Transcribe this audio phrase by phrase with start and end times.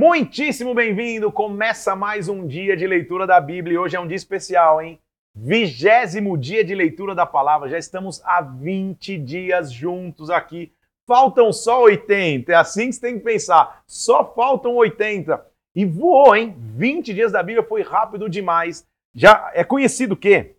[0.00, 1.32] Muitíssimo bem-vindo!
[1.32, 5.00] Começa mais um dia de leitura da Bíblia e hoje é um dia especial, hein?
[5.34, 7.68] Vigésimo dia de leitura da palavra.
[7.68, 10.72] Já estamos há 20 dias juntos aqui.
[11.04, 12.52] Faltam só 80.
[12.52, 13.82] É assim que você tem que pensar.
[13.88, 15.44] Só faltam 80.
[15.74, 16.54] E voou, hein?
[16.56, 18.86] 20 dias da Bíblia foi rápido demais.
[19.12, 20.54] Já é conhecido que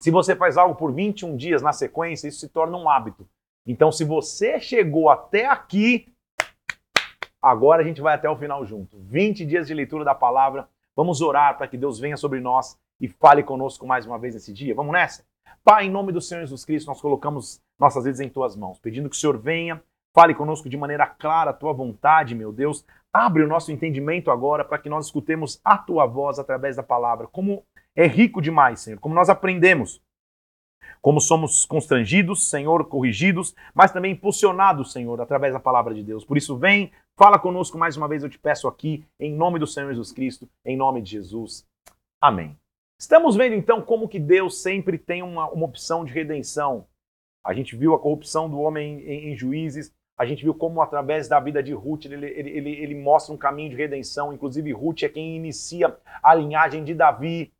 [0.00, 3.28] se você faz algo por 21 dias na sequência, isso se torna um hábito.
[3.66, 6.06] Então, se você chegou até aqui,
[7.42, 8.98] Agora a gente vai até o final junto.
[8.98, 10.68] 20 dias de leitura da palavra.
[10.94, 14.52] Vamos orar para que Deus venha sobre nós e fale conosco mais uma vez nesse
[14.52, 14.74] dia.
[14.74, 15.24] Vamos nessa?
[15.64, 19.08] Pai, em nome do Senhor Jesus Cristo, nós colocamos nossas vidas em tuas mãos, pedindo
[19.08, 19.82] que o Senhor venha,
[20.14, 22.84] fale conosco de maneira clara a tua vontade, meu Deus.
[23.12, 27.26] Abre o nosso entendimento agora para que nós escutemos a tua voz através da palavra.
[27.26, 27.64] Como
[27.96, 30.00] é rico demais, Senhor, como nós aprendemos
[31.00, 36.24] como somos constrangidos, Senhor, corrigidos, mas também impulsionados, Senhor, através da palavra de Deus.
[36.24, 39.66] Por isso, vem, fala conosco mais uma vez, eu te peço aqui, em nome do
[39.66, 41.66] Senhor Jesus Cristo, em nome de Jesus.
[42.20, 42.56] Amém.
[42.98, 46.86] Estamos vendo então como que Deus sempre tem uma, uma opção de redenção.
[47.42, 51.26] A gente viu a corrupção do homem em, em juízes, a gente viu como através
[51.26, 54.34] da vida de Ruth ele, ele, ele, ele mostra um caminho de redenção.
[54.34, 57.50] Inclusive, Ruth é quem inicia a linhagem de Davi.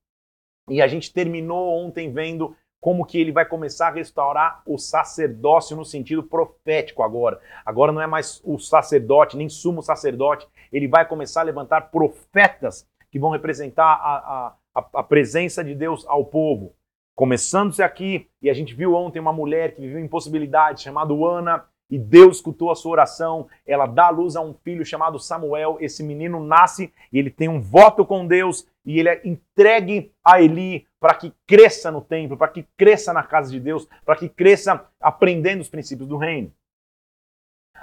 [0.69, 5.77] E a gente terminou ontem vendo como que ele vai começar a restaurar o sacerdócio
[5.77, 7.39] no sentido profético agora.
[7.65, 12.89] Agora não é mais o sacerdote, nem sumo sacerdote, ele vai começar a levantar profetas
[13.11, 16.73] que vão representar a, a, a presença de Deus ao povo.
[17.15, 21.99] Começando-se aqui, e a gente viu ontem uma mulher que viveu impossibilidade, chamada Ana, e
[21.99, 25.77] Deus escutou a sua oração, ela dá à luz a um filho chamado Samuel.
[25.81, 30.41] Esse menino nasce e ele tem um voto com Deus e ele é entregue a
[30.41, 34.29] Eli para que cresça no templo, para que cresça na casa de Deus, para que
[34.29, 36.53] cresça aprendendo os princípios do reino.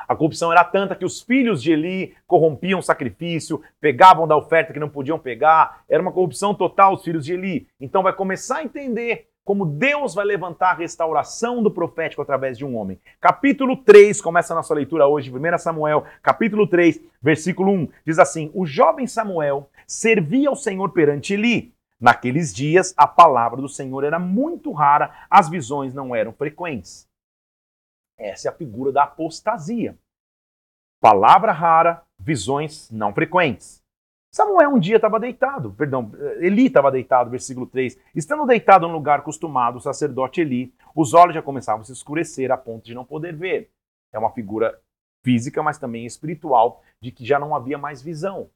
[0.08, 4.72] A corrupção era tanta que os filhos de Eli corrompiam o sacrifício, pegavam da oferta
[4.72, 5.84] que não podiam pegar.
[5.90, 7.68] Era uma corrupção total os filhos de Eli.
[7.80, 12.66] Então vai começar a entender como Deus vai levantar a restauração do profético através de
[12.66, 13.00] um homem.
[13.18, 18.52] Capítulo 3, começa a nossa leitura hoje, 1 Samuel, capítulo 3, versículo 1, diz assim:
[18.54, 21.74] O jovem Samuel servia ao Senhor perante Eli.
[21.98, 27.08] Naqueles dias, a palavra do Senhor era muito rara, as visões não eram frequentes.
[28.20, 29.98] Essa é a figura da apostasia.
[31.00, 33.82] Palavra rara, visões não frequentes.
[34.38, 37.98] Samuel um dia estava deitado, perdão, Eli estava deitado, versículo 3.
[38.14, 42.52] Estando deitado no lugar acostumado, o sacerdote Eli, os olhos já começavam a se escurecer
[42.52, 43.72] a ponto de não poder ver.
[44.14, 44.80] É uma figura
[45.24, 48.48] física, mas também espiritual, de que já não havia mais visão.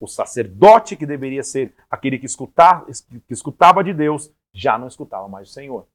[0.00, 5.26] O sacerdote, que deveria ser aquele que, escutar, que escutava de Deus, já não escutava
[5.26, 5.88] mais o Senhor.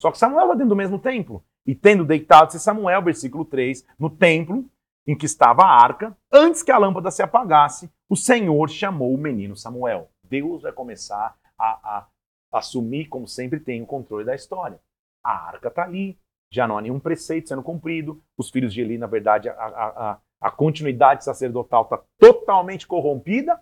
[0.00, 1.44] Só que Samuel está dentro do mesmo templo.
[1.66, 4.64] E tendo deitado-se Samuel, versículo 3, no templo,
[5.04, 9.16] em que estava a arca, antes que a lâmpada se apagasse, o Senhor chamou o
[9.16, 10.10] menino Samuel.
[10.22, 12.08] Deus vai começar a, a
[12.52, 14.78] assumir, como sempre tem, o controle da história.
[15.24, 16.18] A arca está ali,
[16.50, 18.22] já não há nenhum preceito sendo cumprido.
[18.36, 23.58] Os filhos de Eli, na verdade, a, a, a continuidade sacerdotal está totalmente corrompida.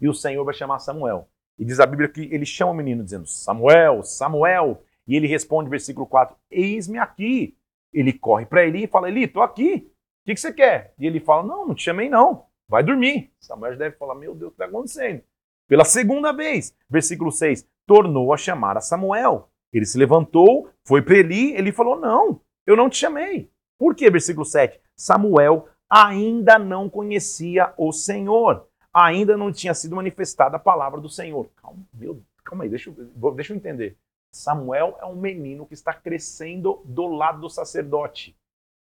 [0.00, 1.28] E o Senhor vai chamar Samuel.
[1.58, 4.82] E diz a Bíblia que ele chama o menino dizendo: Samuel, Samuel.
[5.06, 7.54] E ele responde, versículo 4: Eis-me aqui.
[7.92, 9.92] Ele corre para Eli e fala: Eli, estou aqui.
[10.22, 10.94] O que, que, você quer?
[10.98, 12.50] E ele fala: Não, não te chamei, não.
[12.68, 13.30] Vai dormir.
[13.40, 15.22] Samuel deve falar: Meu Deus, o que está acontecendo?
[15.68, 19.48] Pela segunda vez, versículo 6: Tornou a chamar a Samuel.
[19.72, 23.50] Ele se levantou, foi para Eli, ele falou: Não, eu não te chamei.
[23.78, 24.10] Por quê?
[24.10, 31.00] Versículo 7: Samuel ainda não conhecia o Senhor, ainda não tinha sido manifestada a palavra
[31.00, 31.48] do Senhor.
[31.56, 33.96] Calma, meu, calma aí, deixa eu, deixa eu entender.
[34.34, 38.34] Samuel é um menino que está crescendo do lado do sacerdote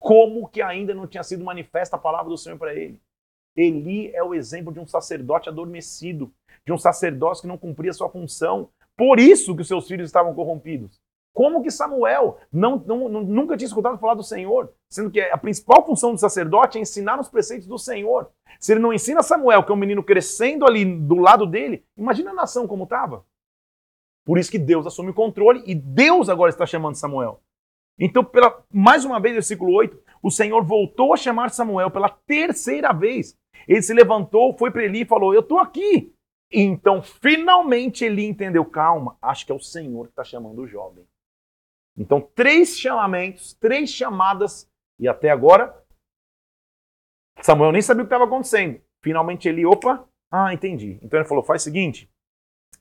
[0.01, 2.99] como que ainda não tinha sido manifesta a palavra do Senhor para ele.
[3.57, 6.33] Eli é o exemplo de um sacerdote adormecido,
[6.65, 8.71] de um sacerdócio que não cumpria sua função.
[8.97, 11.01] Por isso que os seus filhos estavam corrompidos.
[11.33, 15.85] Como que Samuel não, não, nunca tinha escutado falar do Senhor, sendo que a principal
[15.87, 18.31] função do sacerdote é ensinar os preceitos do Senhor.
[18.59, 22.33] Se ele não ensina Samuel, que é um menino crescendo ali do lado dele, imagina
[22.33, 23.25] a nação como estava.
[24.25, 27.41] Por isso que Deus assume o controle e Deus agora está chamando Samuel.
[28.01, 32.93] Então, pela, mais uma vez, versículo 8, o Senhor voltou a chamar Samuel pela terceira
[32.93, 33.39] vez.
[33.69, 36.15] Ele se levantou, foi para Eli e falou: Eu estou aqui.
[36.51, 41.07] Então, finalmente, Eli entendeu: calma, acho que é o Senhor que está chamando o jovem.
[41.97, 44.69] Então, três chamamentos, três chamadas,
[44.99, 45.77] e até agora,
[47.43, 48.81] Samuel nem sabia o que estava acontecendo.
[49.03, 50.99] Finalmente, Eli, opa, ah, entendi.
[51.03, 52.11] Então ele falou: faz o seguinte,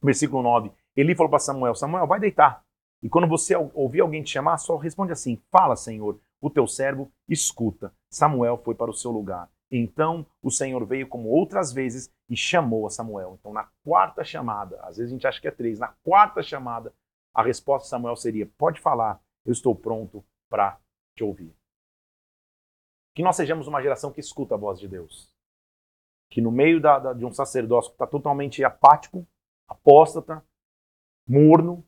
[0.01, 2.63] versículo 9: Eli falou para Samuel: Samuel, vai deitar.
[3.01, 7.11] E quando você ouvir alguém te chamar, só responde assim: Fala, Senhor, o teu servo
[7.27, 7.93] escuta.
[8.09, 9.49] Samuel foi para o seu lugar.
[9.71, 13.37] Então o Senhor veio como outras vezes e chamou a Samuel.
[13.39, 16.93] Então, na quarta chamada, às vezes a gente acha que é três, na quarta chamada,
[17.33, 20.79] a resposta de Samuel seria: Pode falar, eu estou pronto para
[21.15, 21.55] te ouvir.
[23.15, 25.33] Que nós sejamos uma geração que escuta a voz de Deus.
[26.31, 29.27] Que no meio da, da, de um sacerdócio que está totalmente apático,
[29.67, 30.43] apóstata,
[31.27, 31.83] morno,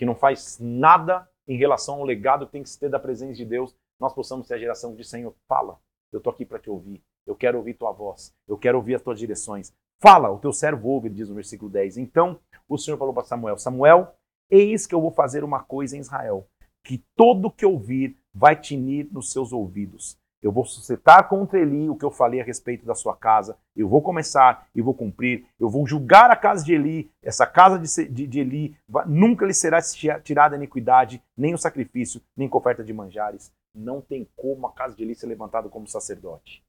[0.00, 3.44] que não faz nada em relação ao legado que tem que ter da presença de
[3.44, 5.78] Deus, nós possamos ser a geração de Senhor, fala,
[6.10, 9.02] eu estou aqui para te ouvir, eu quero ouvir tua voz, eu quero ouvir as
[9.02, 9.74] tuas direções.
[10.02, 11.98] Fala, o teu servo ouve, diz no versículo 10.
[11.98, 14.14] Então o Senhor falou para Samuel: Samuel,
[14.48, 16.48] eis que eu vou fazer uma coisa em Israel,
[16.82, 20.18] que todo que ouvir vai tinir nos seus ouvidos.
[20.42, 23.58] Eu vou suscitar contra Eli o que eu falei a respeito da sua casa.
[23.76, 25.46] Eu vou começar e vou cumprir.
[25.58, 27.10] Eu vou julgar a casa de Eli.
[27.22, 28.76] Essa casa de, de, de Eli
[29.06, 29.80] nunca lhe será
[30.22, 33.52] tirada a iniquidade, nem o sacrifício, nem com oferta de manjares.
[33.74, 36.64] Não tem como a casa de Eli ser levantada como sacerdote.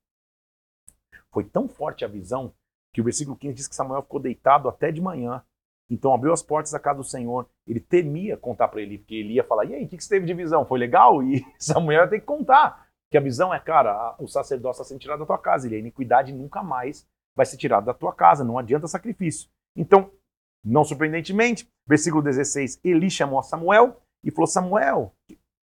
[1.32, 2.54] Foi tão forte a visão
[2.94, 5.42] que o versículo 15 diz que Samuel ficou deitado até de manhã.
[5.90, 7.48] Então abriu as portas da casa do Senhor.
[7.66, 10.26] Ele temia contar para Eli, porque ele ia falar: E aí, o que você teve
[10.26, 10.66] de visão?
[10.66, 11.24] Foi legal?
[11.24, 12.91] E Samuel ia ter que contar.
[13.12, 15.78] Que a visão é, cara, o sacerdócio está sendo tirado da tua casa, e a
[15.78, 17.06] iniquidade nunca mais
[17.36, 19.50] vai ser tirada da tua casa, não adianta sacrifício.
[19.76, 20.12] Então,
[20.64, 25.14] não surpreendentemente, versículo 16, Eli chamou Samuel e falou: Samuel,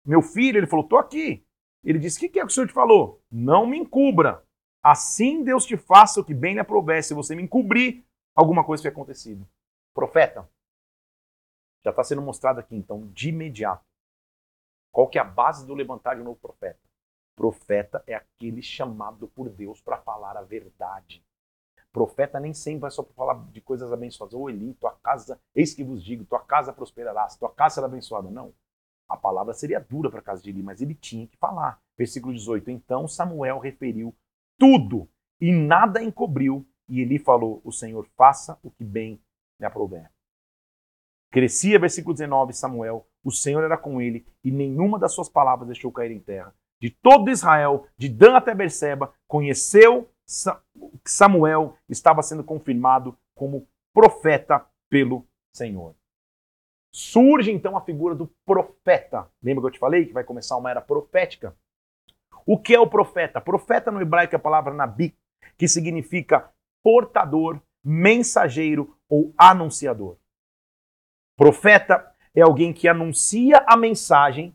[0.04, 1.44] meu filho, ele falou: tô aqui.
[1.84, 3.22] Ele disse: O que, que é que o senhor te falou?
[3.30, 4.42] Não me encubra.
[4.82, 8.04] Assim Deus te faça o que bem lhe aprover, se você me encobrir
[8.34, 9.46] alguma coisa foi acontecido.
[9.94, 10.48] Profeta,
[11.84, 13.84] já está sendo mostrado aqui, então, de imediato.
[14.92, 16.78] Qual que é a base do levantar de um novo profeta?
[17.36, 21.24] Profeta é aquele chamado por Deus para falar a verdade.
[21.92, 24.34] Profeta nem sempre vai só para falar de coisas abençoadas.
[24.34, 28.30] Ô Eli, tua casa, eis que vos digo, tua casa prosperará, tua casa será abençoada.
[28.30, 28.52] Não.
[29.08, 31.80] A palavra seria dura para a casa de Eli, mas ele tinha que falar.
[31.96, 32.70] Versículo 18.
[32.70, 34.14] Então Samuel referiu
[34.58, 35.08] tudo
[35.40, 36.66] e nada encobriu.
[36.88, 39.20] E Eli falou: O Senhor faça o que bem
[39.58, 40.10] lhe aprouver.
[41.30, 45.90] Crescia, versículo 19, Samuel, o Senhor era com ele, e nenhuma das suas palavras deixou
[45.90, 46.54] cair em terra
[46.84, 50.06] de todo Israel, de Dan até Berseba, conheceu
[51.02, 55.94] que Samuel estava sendo confirmado como profeta pelo Senhor.
[56.92, 59.26] Surge então a figura do profeta.
[59.42, 61.56] Lembra que eu te falei que vai começar uma era profética?
[62.44, 63.40] O que é o profeta?
[63.40, 65.16] Profeta no hebraico é a palavra nabi,
[65.56, 66.52] que significa
[66.82, 70.18] portador, mensageiro ou anunciador.
[71.34, 74.54] Profeta é alguém que anuncia a mensagem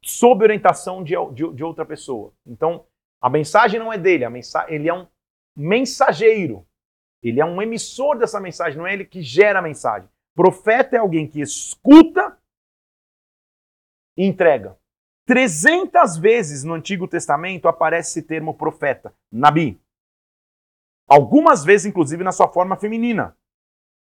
[0.00, 2.32] sob orientação de, de, de outra pessoa.
[2.46, 2.86] Então,
[3.20, 5.06] a mensagem não é dele, a mensagem, ele é um
[5.56, 6.66] mensageiro.
[7.22, 10.08] Ele é um emissor dessa mensagem, não é ele que gera a mensagem.
[10.34, 12.36] Profeta é alguém que escuta
[14.16, 14.76] e entrega.
[15.26, 19.80] 300 vezes no Antigo Testamento aparece esse termo profeta, nabi.
[21.06, 23.36] Algumas vezes, inclusive, na sua forma feminina,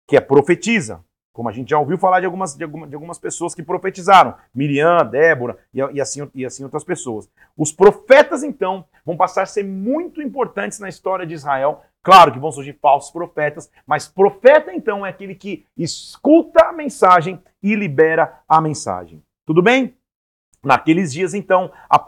[0.08, 1.04] que é profetiza.
[1.34, 4.36] Como a gente já ouviu falar de algumas, de, algumas, de algumas pessoas que profetizaram,
[4.54, 7.28] Miriam, Débora e, e, assim, e assim outras pessoas.
[7.58, 11.82] Os profetas, então, vão passar a ser muito importantes na história de Israel.
[12.04, 17.42] Claro que vão surgir falsos profetas, mas profeta, então, é aquele que escuta a mensagem
[17.64, 19.24] e libera a mensagem.
[19.44, 19.96] Tudo bem?
[20.64, 22.04] Naqueles dias, então, a,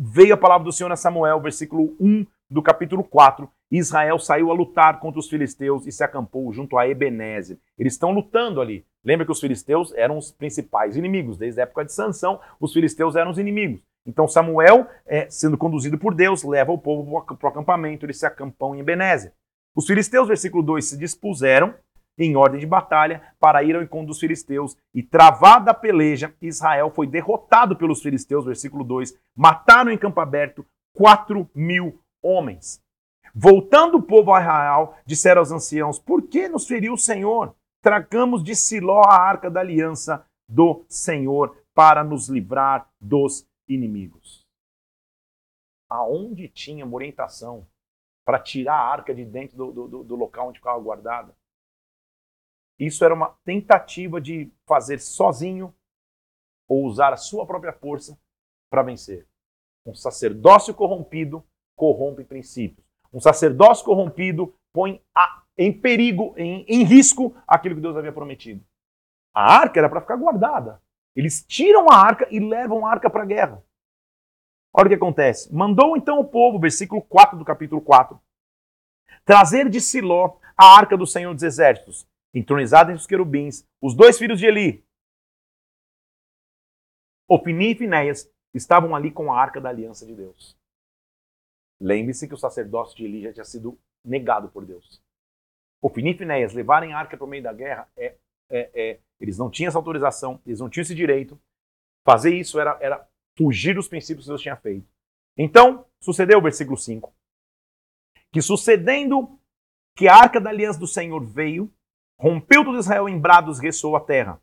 [0.00, 4.54] veio a palavra do Senhor a Samuel, versículo 1 do capítulo 4, Israel saiu a
[4.54, 7.58] lutar contra os filisteus e se acampou junto a Ebenezer.
[7.78, 8.84] Eles estão lutando ali.
[9.04, 11.36] Lembra que os filisteus eram os principais inimigos.
[11.36, 13.80] Desde a época de Sansão, os filisteus eram os inimigos.
[14.06, 18.06] Então Samuel, é, sendo conduzido por Deus, leva o povo para o acampamento.
[18.06, 19.32] Eles se acampam em Ebenezer.
[19.74, 21.74] Os filisteus, versículo 2, se dispuseram
[22.16, 24.76] em ordem de batalha para ir ao encontro dos filisteus.
[24.94, 29.14] E travada a peleja, Israel foi derrotado pelos filisteus, versículo 2.
[29.34, 32.83] Mataram em campo aberto 4 mil homens.
[33.34, 37.56] Voltando o povo a Israel, disseram aos anciãos: Por que nos feriu o Senhor?
[37.82, 44.46] Tragamos de Siló a arca da aliança do Senhor para nos livrar dos inimigos.
[45.90, 47.66] Aonde tinha uma orientação
[48.24, 51.36] para tirar a arca de dentro do, do, do local onde ficava guardada?
[52.78, 55.74] Isso era uma tentativa de fazer sozinho
[56.68, 58.18] ou usar a sua própria força
[58.70, 59.26] para vencer.
[59.84, 61.44] Um sacerdócio corrompido
[61.76, 62.83] corrompe princípios.
[63.14, 68.64] Um sacerdócio corrompido põe a, em perigo, em, em risco, aquilo que Deus havia prometido.
[69.32, 70.82] A arca era para ficar guardada.
[71.14, 73.62] Eles tiram a arca e levam a arca para a guerra.
[74.72, 75.54] Olha o que acontece.
[75.54, 78.20] Mandou então o povo, versículo 4 do capítulo 4,
[79.24, 82.04] trazer de Siló a arca do Senhor dos Exércitos,
[82.34, 84.84] entronizada entre os querubins, os dois filhos de Eli,
[87.28, 90.56] Ofni e Finéias, estavam ali com a arca da aliança de Deus.
[91.80, 95.02] Lembre-se que o sacerdócio de Eli já tinha sido negado por Deus.
[95.82, 98.16] Ofni e levarem a arca para o meio da guerra, é,
[98.50, 101.38] é, é, eles não tinham essa autorização, eles não tinham esse direito.
[102.06, 104.86] Fazer isso era, era fugir dos princípios que Deus tinha feito.
[105.36, 107.12] Então, sucedeu o versículo 5.
[108.32, 109.38] Que sucedendo
[109.96, 111.72] que a arca da aliança do Senhor veio,
[112.18, 114.40] rompeu todo Israel em brados, ressoou a terra.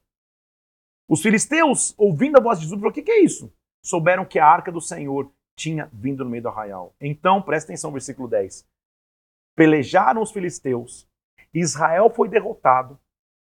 [1.09, 3.53] Os filisteus, ouvindo a voz de Jesus, falaram: O que, que é isso?
[3.83, 6.93] Souberam que a arca do Senhor tinha vindo no meio do arraial.
[6.99, 8.65] Então, presta atenção, versículo 10.
[9.55, 11.07] Pelejaram os filisteus,
[11.53, 12.99] Israel foi derrotado,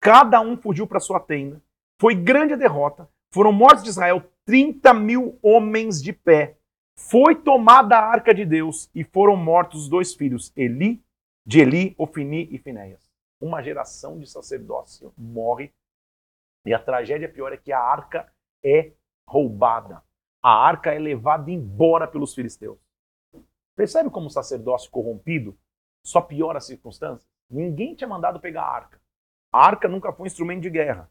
[0.01, 1.63] cada um fugiu para sua tenda,
[2.01, 6.57] foi grande a derrota, foram mortos de Israel 30 mil homens de pé.
[6.97, 11.03] Foi tomada a arca de Deus e foram mortos os dois filhos, Eli,
[11.45, 13.11] de Eli, Ofini e Finéias.
[13.41, 15.73] Uma geração de sacerdócio morre
[16.65, 18.31] e a tragédia pior é que a arca
[18.65, 18.93] é
[19.27, 20.03] roubada.
[20.43, 22.79] A arca é levada embora pelos filisteus.
[23.77, 25.57] Percebe como o sacerdócio corrompido
[26.05, 27.31] só piora as circunstâncias?
[27.49, 29.01] Ninguém tinha mandado pegar a arca.
[29.53, 31.09] A arca nunca foi instrumento de guerra.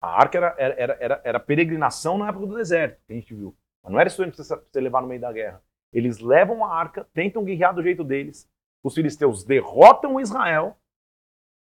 [0.00, 3.56] A arca era, era, era, era peregrinação na época do deserto, que a gente viu.
[3.82, 5.62] Mas não era instrumento para você levar no meio da guerra.
[5.90, 8.50] Eles levam a arca, tentam guerrear do jeito deles.
[8.82, 10.76] Os filisteus derrotam Israel.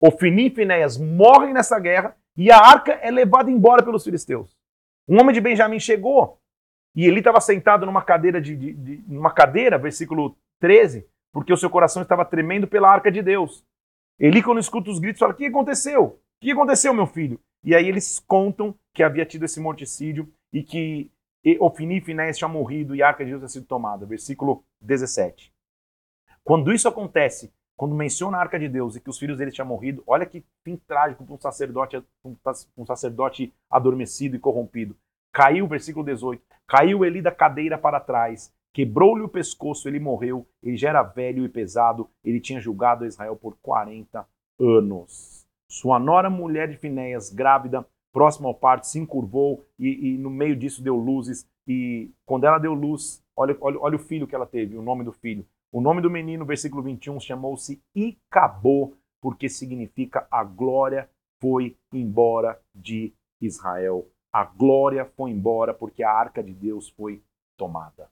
[0.01, 4.57] Ofini e Finéias morrem nessa guerra e a arca é levada embora pelos filisteus.
[5.07, 6.40] Um homem de Benjamim chegou
[6.95, 11.57] e ele estava sentado numa cadeira de, de, de, numa cadeira, versículo 13, porque o
[11.57, 13.65] seu coração estava tremendo pela arca de Deus.
[14.19, 16.05] Eli, quando escuta os gritos, fala: O que aconteceu?
[16.05, 17.39] O que aconteceu, meu filho?
[17.63, 21.11] E aí eles contam que havia tido esse morticídio e que
[21.59, 24.05] Ofini e Finéias tinham morrido e a arca de Deus tinha sido tomada.
[24.05, 25.53] Versículo 17.
[26.43, 29.67] Quando isso acontece, quando menciona a arca de Deus e que os filhos dele tinham
[29.67, 32.03] morrido, olha que fim trágico para um sacerdote,
[32.77, 34.97] um sacerdote adormecido e corrompido.
[35.33, 40.77] Caiu, versículo 18, caiu Eli da cadeira para trás, quebrou-lhe o pescoço, ele morreu, ele
[40.77, 44.27] já era velho e pesado, ele tinha julgado Israel por 40
[44.59, 45.47] anos.
[45.69, 50.57] Sua nora, mulher de Finéias, grávida, próxima ao parto, se encurvou e, e, no meio
[50.57, 51.49] disso deu luzes.
[51.67, 55.05] E quando ela deu luz, olha, olha, olha o filho que ela teve, o nome
[55.05, 55.47] do filho.
[55.73, 61.09] O nome do menino, versículo 21, chamou-se Icabô, porque significa a glória
[61.41, 64.07] foi embora de Israel.
[64.33, 67.23] A glória foi embora porque a arca de Deus foi
[67.57, 68.11] tomada.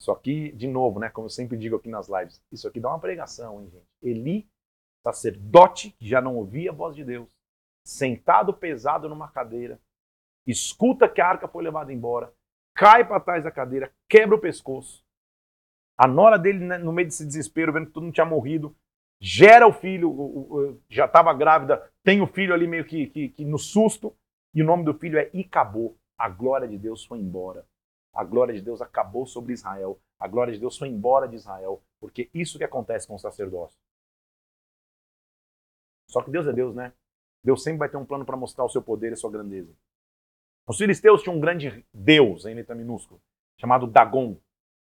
[0.00, 2.88] Só que, de novo, né, como eu sempre digo aqui nas lives, isso aqui dá
[2.88, 3.86] uma pregação, hein, gente?
[4.02, 4.48] Eli,
[5.04, 7.30] sacerdote, que já não ouvia a voz de Deus,
[7.84, 9.80] sentado pesado numa cadeira,
[10.44, 12.32] escuta que a arca foi levada embora,
[12.74, 15.04] cai para trás da cadeira, quebra o pescoço,
[15.96, 18.74] a nora dele, né, no meio desse desespero, vendo que todo mundo tinha morrido,
[19.20, 23.56] gera o filho, já estava grávida, tem o filho ali meio que, que, que, no
[23.56, 24.16] susto,
[24.54, 25.96] e o nome do filho é Icabô.
[26.18, 27.66] A glória de Deus foi embora.
[28.14, 29.98] A glória de Deus acabou sobre Israel.
[30.20, 31.82] A glória de Deus foi embora de Israel.
[31.98, 33.78] Porque isso que acontece com o sacerdócio.
[36.08, 36.92] Só que Deus é Deus, né?
[37.42, 39.74] Deus sempre vai ter um plano para mostrar o seu poder e a sua grandeza.
[40.68, 43.18] Os filisteus tinham um grande Deus, em letra minúscula,
[43.58, 44.36] chamado Dagon.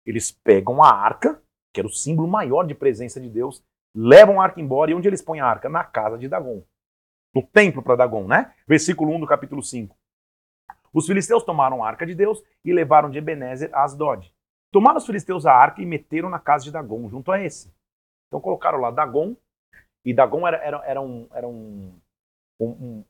[0.04, 1.42] Eles pegam a arca,
[1.72, 4.90] que era o símbolo maior de presença de Deus, levam a arca embora.
[4.90, 5.68] E onde eles põem a arca?
[5.68, 6.62] Na casa de Dagon.
[7.34, 8.54] No templo para Dagon, né?
[8.66, 9.96] Versículo 1 do capítulo 5.
[10.92, 14.32] Os filisteus tomaram a arca de Deus e levaram de Ebenezer a Asdod.
[14.70, 17.74] Tomaram os filisteus a arca e meteram na casa de Dagon, junto a esse.
[18.28, 19.36] Então colocaram lá Dagon,
[20.04, 21.92] e Dagon era, era, era, um, era um,
[22.60, 23.04] um,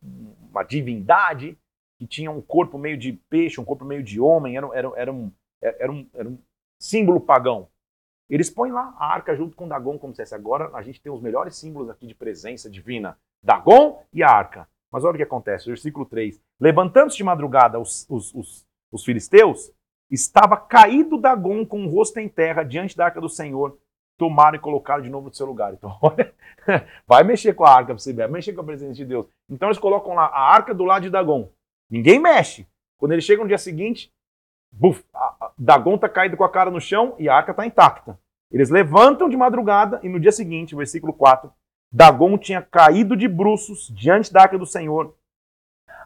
[0.51, 1.59] uma divindade
[1.99, 5.13] que tinha um corpo meio de peixe, um corpo meio de homem, era, era, era,
[5.13, 6.39] um, era, um, era um
[6.79, 7.69] símbolo pagão.
[8.29, 11.13] Eles põem lá a arca junto com Dagon, como se fosse agora a gente tem
[11.13, 14.67] os melhores símbolos aqui de presença divina, Dagon e a arca.
[14.91, 16.41] Mas olha o que acontece, versículo 3.
[16.59, 19.71] Levantando-se de madrugada os, os, os, os filisteus,
[20.11, 23.77] estava caído Dagon com o rosto em terra diante da arca do Senhor,
[24.17, 25.75] tomaram e colocaram de novo no seu lugar.
[25.75, 26.33] Então, olha,
[27.07, 29.27] vai mexer com a arca para você ver, vai mexer com a presença de Deus.
[29.51, 31.51] Então eles colocam lá a arca do lado de Dagon.
[31.91, 32.67] Ninguém mexe.
[32.99, 34.13] Quando eles chegam no dia seguinte,
[34.73, 37.67] buf, a, a, Dagon está caído com a cara no chão e a arca está
[37.67, 38.19] intacta.
[38.51, 41.53] Eles levantam de madrugada e no dia seguinte, versículo 4,
[41.95, 45.15] Dagon tinha caído de bruços diante da arca do Senhor.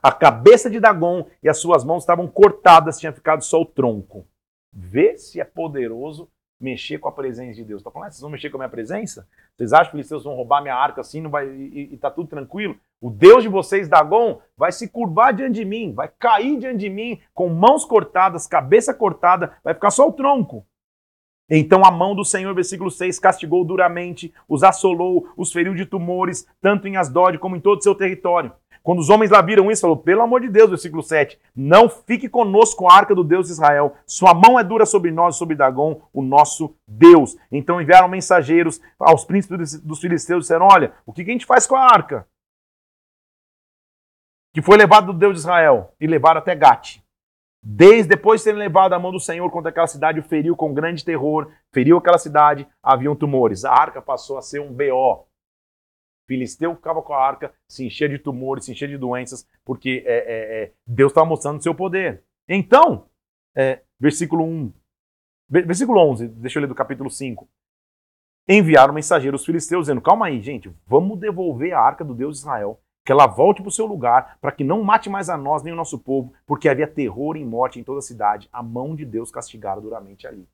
[0.02, 4.26] A cabeça de Dagon e as suas mãos estavam cortadas, tinha ficado só o tronco.
[4.71, 6.28] Vê se é poderoso
[6.61, 7.83] mexer com a presença de Deus.
[7.83, 9.26] Tá falando, ah, vocês vão mexer com a minha presença?
[9.57, 12.11] Vocês acham que os filisteus vão roubar minha arca assim não vai, e, e tá
[12.11, 12.76] tudo tranquilo?
[13.00, 16.90] O Deus de vocês, Dagon, vai se curvar diante de mim, vai cair diante de
[16.90, 20.66] mim com mãos cortadas, cabeça cortada, vai ficar só o tronco.
[21.50, 26.46] Então a mão do Senhor, versículo 6, castigou duramente, os assolou, os feriu de tumores,
[26.60, 28.52] tanto em Asdod como em todo o seu território.
[28.82, 32.28] Quando os homens lá viram isso, falou: pelo amor de Deus, versículo 7, não fique
[32.28, 33.96] conosco a arca do Deus de Israel.
[34.06, 37.36] Sua mão é dura sobre nós, sobre Dagon, o nosso Deus.
[37.50, 41.66] Então enviaram mensageiros aos príncipes dos filisteus e disseram: olha, o que a gente faz
[41.66, 42.26] com a arca?
[44.54, 47.00] Que foi levado do Deus de Israel e levaram até Gate.
[47.70, 50.72] Desde depois de terem levado a mão do Senhor contra aquela cidade, o feriu com
[50.72, 53.62] grande terror, feriu aquela cidade, haviam tumores.
[53.62, 55.26] A arca passou a ser um BO.
[56.26, 60.16] Filisteu ficava com a arca, se enchia de tumores, se enchia de doenças, porque é,
[60.16, 62.25] é, é, Deus estava mostrando o seu poder.
[62.48, 63.06] Então,
[63.54, 64.72] é, versículo 1,
[65.50, 67.46] versículo 11, deixa eu ler do capítulo 5.
[68.48, 72.80] Enviaram mensageiros filisteus dizendo: Calma aí, gente, vamos devolver a arca do Deus de Israel
[73.08, 75.72] que ela volte para o seu lugar, para que não mate mais a nós nem
[75.72, 78.50] o nosso povo, porque havia terror e morte em toda a cidade.
[78.52, 80.46] A mão de Deus castigara duramente ali.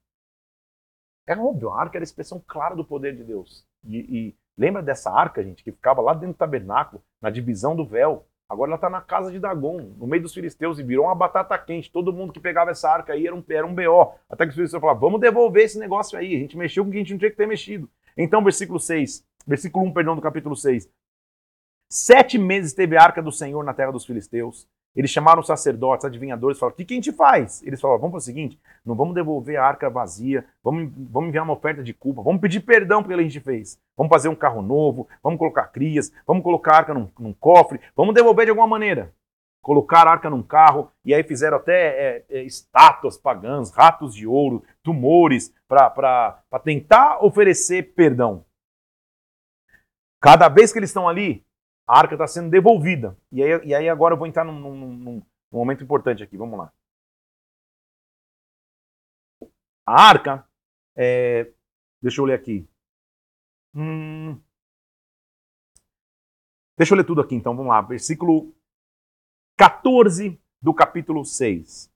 [1.26, 3.66] É óbvio, a arca era a expressão clara do poder de Deus.
[3.82, 7.84] E, e lembra dessa arca, gente, que ficava lá dentro do tabernáculo, na divisão do
[7.84, 8.24] véu.
[8.48, 11.58] Agora ela está na casa de Dagon, no meio dos filisteus, e virou uma batata
[11.58, 11.90] quente.
[11.90, 14.14] Todo mundo que pegava essa arca aí era um, era um BO.
[14.30, 16.36] Até que os filisteus falaram: vamos devolver esse negócio aí.
[16.36, 17.90] A gente mexeu com o que a gente não tinha que ter mexido.
[18.16, 20.88] Então, versículo 6, versículo 1, perdão, do capítulo 6.
[21.94, 24.66] Sete meses teve a arca do Senhor na terra dos filisteus.
[24.96, 27.62] Eles chamaram os sacerdotes, adivinhadores, falaram: o que, que a gente faz?
[27.62, 31.44] Eles falaram: vamos fazer o seguinte, não vamos devolver a arca vazia, vamos, vamos enviar
[31.44, 33.78] uma oferta de culpa, vamos pedir perdão pelo que a gente fez.
[33.96, 37.80] Vamos fazer um carro novo, vamos colocar crias, vamos colocar a arca num, num cofre,
[37.94, 39.14] vamos devolver de alguma maneira.
[39.62, 44.26] Colocar a arca num carro, e aí fizeram até é, é, estátuas pagãs, ratos de
[44.26, 48.44] ouro, tumores, para tentar oferecer perdão.
[50.20, 51.44] Cada vez que eles estão ali,
[51.86, 53.16] a arca está sendo devolvida.
[53.30, 56.36] E aí, e aí agora eu vou entrar num, num, num, num momento importante aqui,
[56.36, 56.72] vamos lá.
[59.86, 60.48] A arca,
[60.96, 61.52] é,
[62.00, 62.66] deixa eu ler aqui.
[63.74, 64.40] Hum,
[66.76, 67.82] deixa eu ler tudo aqui então, vamos lá.
[67.82, 68.54] Versículo
[69.56, 71.92] 14 do capítulo 6.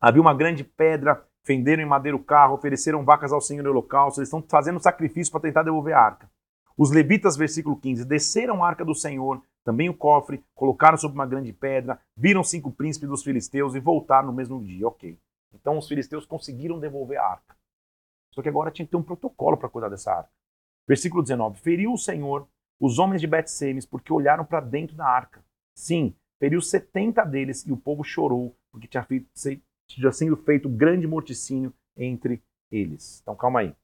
[0.00, 4.20] Havia uma grande pedra, fenderam em madeira o carro, ofereceram vacas ao Senhor no holocausto,
[4.20, 6.30] eles estão fazendo sacrifício para tentar devolver a arca.
[6.78, 11.26] Os levitas, versículo 15, desceram a arca do Senhor, também o cofre, colocaram sobre uma
[11.26, 14.86] grande pedra, viram cinco príncipes dos filisteus e voltaram no mesmo dia.
[14.86, 15.18] Ok.
[15.52, 17.56] Então os filisteus conseguiram devolver a arca.
[18.32, 20.30] Só que agora tinha que ter um protocolo para cuidar dessa arca.
[20.86, 22.46] Versículo 19: Feriu o Senhor
[22.80, 25.44] os homens de Bet-Semes porque olharam para dentro da arca.
[25.74, 29.28] Sim, feriu 70 deles e o povo chorou porque tinha, feito,
[29.88, 33.20] tinha sido feito grande morticínio entre eles.
[33.20, 33.74] Então calma aí.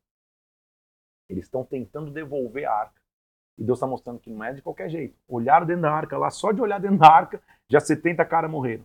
[1.29, 3.01] Eles estão tentando devolver a arca.
[3.57, 5.17] E Deus está mostrando que não é de qualquer jeito.
[5.29, 8.85] Olharam dentro da arca, lá só de olhar dentro da arca, já 70 caras morreram.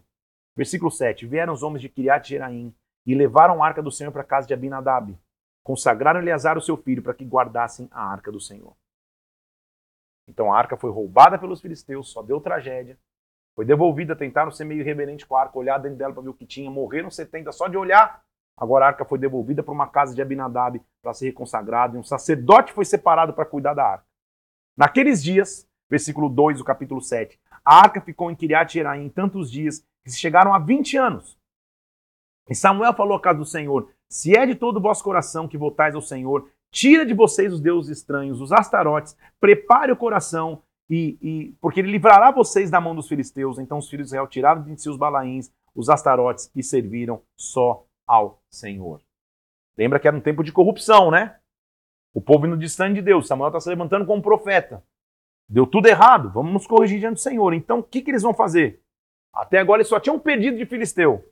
[0.56, 1.26] Versículo 7.
[1.26, 2.74] Vieram os homens de Kiriat Jeraim
[3.06, 5.18] e levaram a arca do Senhor para a casa de Abinadab.
[5.64, 8.76] Consagraram Eleazar o seu filho para que guardassem a arca do Senhor.
[10.28, 12.98] Então a arca foi roubada pelos filisteus, só deu tragédia.
[13.56, 16.34] Foi devolvida, tentaram ser meio irreverente com a arca, olhar dentro dela para ver o
[16.34, 16.70] que tinha.
[16.70, 18.24] Morreram 70 só de olhar
[18.60, 22.04] Agora a arca foi devolvida para uma casa de Abinadab para ser reconsagrado, e um
[22.04, 24.06] sacerdote foi separado para cuidar da arca.
[24.78, 29.82] Naqueles dias, versículo 2 do capítulo 7, a arca ficou em Kiriat Jeraim tantos dias
[30.04, 31.38] que se chegaram a 20 anos.
[32.50, 35.58] E Samuel falou à casa do Senhor: Se é de todo o vosso coração que
[35.58, 41.18] voltais ao Senhor, tira de vocês os deuses estranhos, os astarotes, prepare o coração, e,
[41.22, 43.58] e, porque ele livrará vocês da mão dos filisteus.
[43.58, 47.86] Então os filhos de Israel tiraram de si os balaíns, os astarotes, e serviram só
[48.10, 49.02] ao Senhor.
[49.78, 51.38] Lembra que era um tempo de corrupção, né?
[52.12, 53.28] O povo indo distante de Deus.
[53.28, 54.84] Samuel está se levantando como profeta.
[55.48, 57.54] Deu tudo errado, vamos nos corrigir diante do Senhor.
[57.54, 58.82] Então, o que, que eles vão fazer?
[59.32, 61.24] Até agora eles só tinham um pedido de Filisteu.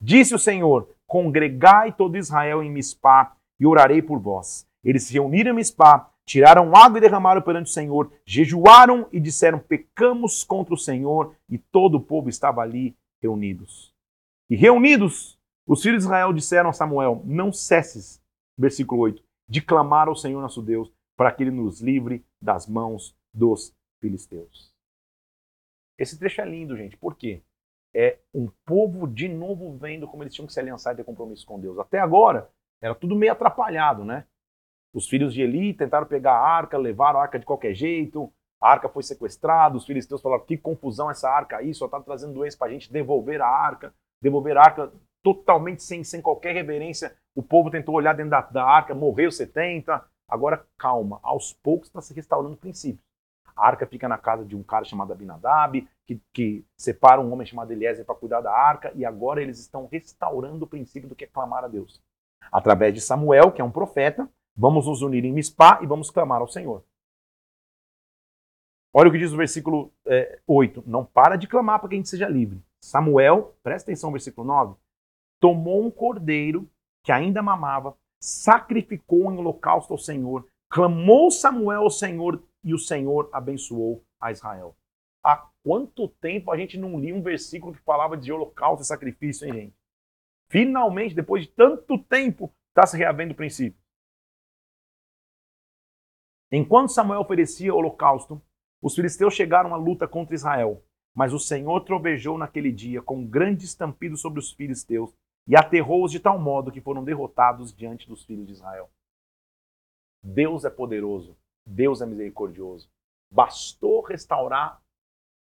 [0.00, 4.66] Disse o Senhor: Congregai todo Israel em Mispá e orarei por vós.
[4.82, 9.60] Eles se reuniram em Mispá, tiraram água e derramaram perante o Senhor, jejuaram e disseram:
[9.60, 13.94] Pecamos contra o Senhor, e todo o povo estava ali reunidos.
[14.50, 18.22] E reunidos, os filhos de Israel disseram a Samuel: Não cesses,
[18.56, 23.16] versículo 8, de clamar ao Senhor nosso Deus para que ele nos livre das mãos
[23.32, 24.72] dos filisteus.
[25.98, 26.96] Esse trecho é lindo, gente.
[26.96, 27.42] Por quê?
[27.94, 31.46] É um povo de novo vendo como eles tinham que se aliançar e ter compromisso
[31.46, 31.78] com Deus.
[31.78, 32.50] Até agora,
[32.82, 34.26] era tudo meio atrapalhado, né?
[34.92, 38.70] Os filhos de Eli tentaram pegar a arca, levaram a arca de qualquer jeito, a
[38.70, 42.56] arca foi sequestrada, os filisteus falaram: que confusão essa arca aí, só está trazendo doença
[42.56, 43.94] para a gente devolver a arca.
[44.20, 44.92] Devolver a arca
[45.24, 47.16] totalmente sem, sem qualquer reverência.
[47.34, 50.04] O povo tentou olhar dentro da, da arca, morreu 70.
[50.28, 53.02] Agora, calma, aos poucos está se restaurando o princípio.
[53.56, 57.46] A arca fica na casa de um cara chamado Abinadab, que, que separa um homem
[57.46, 61.24] chamado Eliezer para cuidar da arca, e agora eles estão restaurando o princípio do que
[61.24, 62.02] é clamar a Deus.
[62.52, 66.40] Através de Samuel, que é um profeta, vamos nos unir em Mispá e vamos clamar
[66.40, 66.84] ao Senhor.
[68.92, 70.84] Olha o que diz o versículo é, 8.
[70.86, 72.62] Não para de clamar para que a gente seja livre.
[72.80, 74.76] Samuel, presta atenção no versículo 9,
[75.44, 76.66] tomou um cordeiro
[77.02, 83.28] que ainda mamava, sacrificou em holocausto ao Senhor, clamou Samuel ao Senhor e o Senhor
[83.30, 84.74] abençoou a Israel.
[85.22, 89.46] Há quanto tempo a gente não lia um versículo que falava de holocausto e sacrifício,
[89.46, 89.76] hein, gente?
[90.48, 93.78] Finalmente, depois de tanto tempo, está se reavendo o princípio.
[96.50, 98.40] Enquanto Samuel oferecia holocausto,
[98.80, 100.82] os filisteus chegaram à luta contra Israel.
[101.14, 105.14] Mas o Senhor trovejou naquele dia com um grande estampido sobre os filisteus
[105.46, 108.90] e aterrou-os de tal modo que foram derrotados diante dos filhos de Israel.
[110.22, 112.88] Deus é poderoso, Deus é misericordioso.
[113.30, 114.80] Bastou restaurar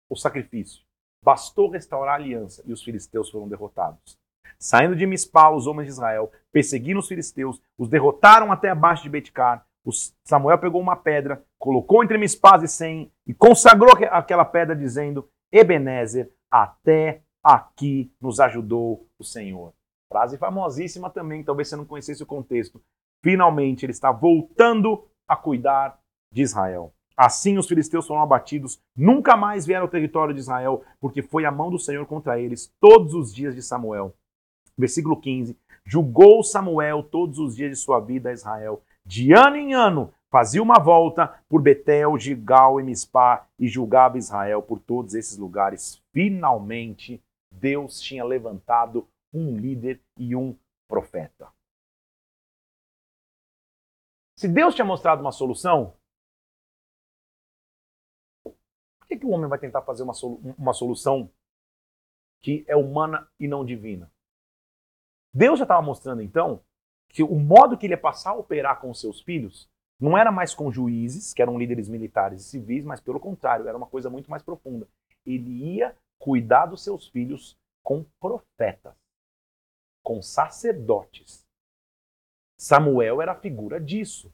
[0.10, 0.84] o sacrifício,
[1.24, 4.18] bastou restaurar a aliança e os filisteus foram derrotados.
[4.58, 9.10] Saindo de Mispá, os homens de Israel perseguiram os filisteus, os derrotaram até abaixo de
[9.10, 9.66] Betcar.
[10.24, 16.32] Samuel pegou uma pedra, colocou entre Mispá e Sem e consagrou aquela pedra, dizendo: Ebenezer,
[16.52, 19.74] até aqui nos ajudou o Senhor.
[20.12, 22.82] Frase famosíssima também, talvez você não conhecesse o contexto.
[23.24, 25.98] Finalmente ele está voltando a cuidar
[26.30, 26.94] de Israel.
[27.16, 31.52] Assim os filisteus foram abatidos, nunca mais vieram ao território de Israel, porque foi a
[31.52, 34.14] mão do Senhor contra eles todos os dias de Samuel.
[34.78, 39.74] Versículo 15: Julgou Samuel todos os dias de sua vida a Israel, de ano em
[39.74, 45.38] ano, fazia uma volta por Betel, Gigal e Mispá e julgava Israel por todos esses
[45.38, 46.02] lugares.
[46.12, 51.52] Finalmente, Deus tinha levantado um líder e um profeta.
[54.38, 55.96] Se Deus tinha mostrado uma solução,
[58.44, 61.32] por que, que o homem vai tentar fazer uma, solu uma solução
[62.42, 64.12] que é humana e não divina?
[65.34, 66.64] Deus já estava mostrando então
[67.08, 70.32] que o modo que ele ia passar a operar com os seus filhos não era
[70.32, 74.10] mais com juízes, que eram líderes militares e civis, mas pelo contrário, era uma coisa
[74.10, 74.88] muito mais profunda.
[75.24, 78.96] Ele ia cuidar dos seus filhos com profetas,
[80.12, 81.48] com sacerdotes.
[82.60, 84.30] Samuel era a figura disso.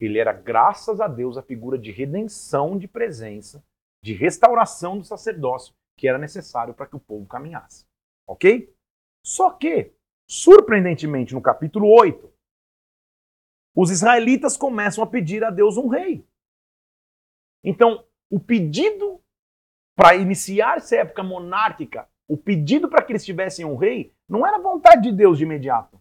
[0.00, 3.62] Ele era, graças a Deus, a figura de redenção de presença,
[4.02, 7.86] de restauração do sacerdócio que era necessário para que o povo caminhasse.
[8.26, 8.74] Ok?
[9.22, 9.92] Só que,
[10.26, 12.32] surpreendentemente, no capítulo 8,
[13.76, 16.26] os israelitas começam a pedir a Deus um rei.
[17.62, 19.22] Então, o pedido
[19.94, 24.58] para iniciar essa época monárquica, o pedido para que eles tivessem um rei, não era
[24.58, 26.00] vontade de Deus de imediato.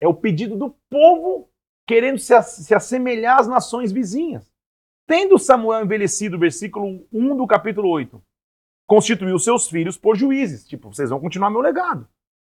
[0.00, 1.48] É o pedido do povo
[1.86, 4.50] querendo se, se assemelhar às nações vizinhas.
[5.06, 8.22] Tendo Samuel envelhecido, versículo 1 do capítulo 8,
[8.86, 10.66] constituiu seus filhos por juízes.
[10.66, 12.08] Tipo, vocês vão continuar meu legado.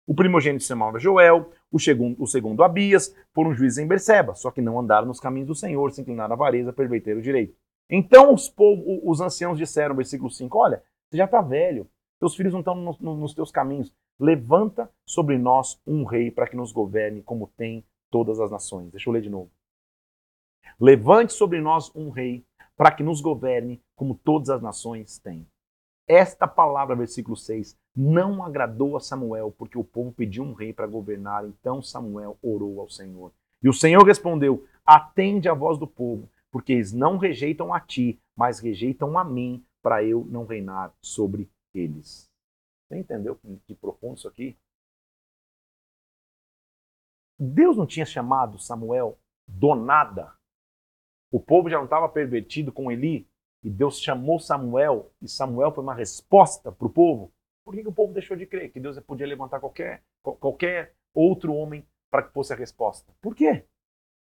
[0.07, 4.51] O primogênito se chamava Joel, o segundo, o segundo Abias, foram juízes em Berseba, só
[4.51, 7.55] que não andaram nos caminhos do Senhor, se inclinaram à avareza, perverteram o direito.
[7.90, 8.53] Então os,
[9.03, 12.96] os anciãos disseram, versículo 5, olha, você já está velho, teus filhos não estão no,
[13.00, 17.85] no, nos teus caminhos, levanta sobre nós um rei para que nos governe como tem
[18.11, 18.90] todas as nações.
[18.90, 19.50] Deixa eu ler de novo.
[20.81, 22.44] Levante sobre nós um rei
[22.76, 25.46] para que nos governe como todas as nações têm.
[26.09, 30.87] Esta palavra, versículo 6, não agradou a Samuel, porque o povo pediu um rei para
[30.87, 31.44] governar.
[31.44, 33.33] Então Samuel orou ao Senhor.
[33.62, 38.20] E o Senhor respondeu: Atende a voz do povo, porque eles não rejeitam a ti,
[38.37, 42.30] mas rejeitam a mim, para eu não reinar sobre eles.
[42.88, 44.56] Você entendeu que profundo isso aqui?
[47.38, 50.34] Deus não tinha chamado Samuel do nada.
[51.30, 53.28] O povo já não estava pervertido com Eli
[53.62, 57.32] e Deus chamou Samuel, e Samuel foi uma resposta para o povo,
[57.64, 61.52] por que, que, o povo deixou de crer que Deus podia levantar qualquer, qualquer outro
[61.52, 63.12] homem para que fosse a resposta?
[63.20, 63.66] Por quê?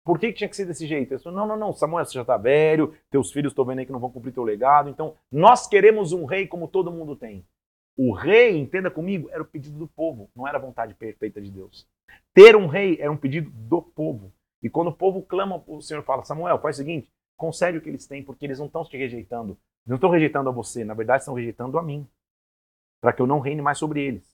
[0.04, 1.18] Por que, que tinha que ser desse jeito?
[1.20, 3.92] Falou, não, não, não, Samuel, você já está velho, teus filhos estão vendo aí que
[3.92, 7.46] não vão cumprir teu legado, então nós queremos um rei como todo mundo tem.
[7.96, 11.50] O rei, entenda comigo, era o pedido do povo, não era a vontade perfeita de
[11.50, 11.86] Deus.
[12.34, 14.32] Ter um rei era um pedido do povo.
[14.62, 17.88] E quando o povo clama, o Senhor fala: Samuel, faz o seguinte, concede o que
[17.88, 19.58] eles têm, porque eles não estão te rejeitando.
[19.86, 22.06] Não estão rejeitando a você, na verdade estão rejeitando a mim,
[23.00, 24.31] para que eu não reine mais sobre eles.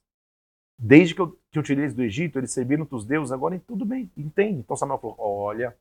[0.78, 3.84] Desde que eu, que eu tirei eles do Egito, eles serviram os deuses, agora tudo
[3.84, 4.60] bem, entende?
[4.60, 5.76] Então Samuel falou: Olha,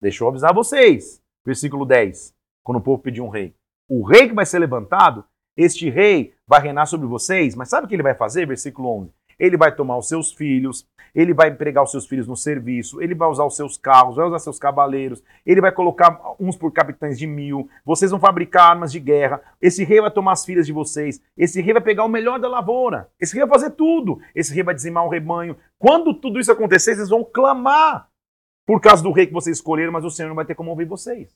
[0.00, 1.20] deixa eu avisar vocês.
[1.44, 3.54] Versículo 10, quando o povo pediu um rei.
[3.88, 5.24] O rei que vai ser levantado,
[5.56, 8.46] este rei vai reinar sobre vocês, mas sabe o que ele vai fazer?
[8.46, 9.12] Versículo 11.
[9.38, 13.14] ele vai tomar os seus filhos, ele vai empregar os seus filhos no serviço, ele
[13.14, 17.18] vai usar os seus carros, vai usar seus cavaleiros, ele vai colocar uns por capitães
[17.18, 20.72] de mil, vocês vão fabricar armas de guerra, esse rei vai tomar as filhas de
[20.72, 24.54] vocês, esse rei vai pegar o melhor da lavoura, esse rei vai fazer tudo, esse
[24.54, 25.56] rei vai dizimar o rebanho.
[25.78, 28.08] Quando tudo isso acontecer, vocês vão clamar
[28.66, 30.86] por causa do rei que vocês escolheram, mas o Senhor não vai ter como ouvir
[30.86, 31.34] vocês.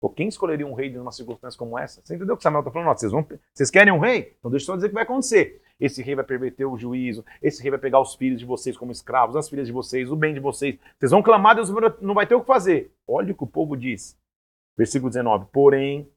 [0.00, 2.00] Pô, quem escolheria um rei numa circunstância como essa?
[2.04, 2.96] Você entendeu o que Samuel está falando?
[2.96, 4.36] Vocês, vão, vocês querem um rei?
[4.38, 5.60] Então deixa eu só dizer o que vai acontecer.
[5.80, 8.90] Esse rei vai perverter o juízo, esse rei vai pegar os filhos de vocês como
[8.90, 10.76] escravos, as filhas de vocês, o bem de vocês.
[10.98, 12.92] Vocês vão clamar, Deus não vai ter o que fazer.
[13.06, 14.18] Olha o que o povo diz.
[14.76, 15.46] Versículo 19.
[15.52, 16.10] Porém,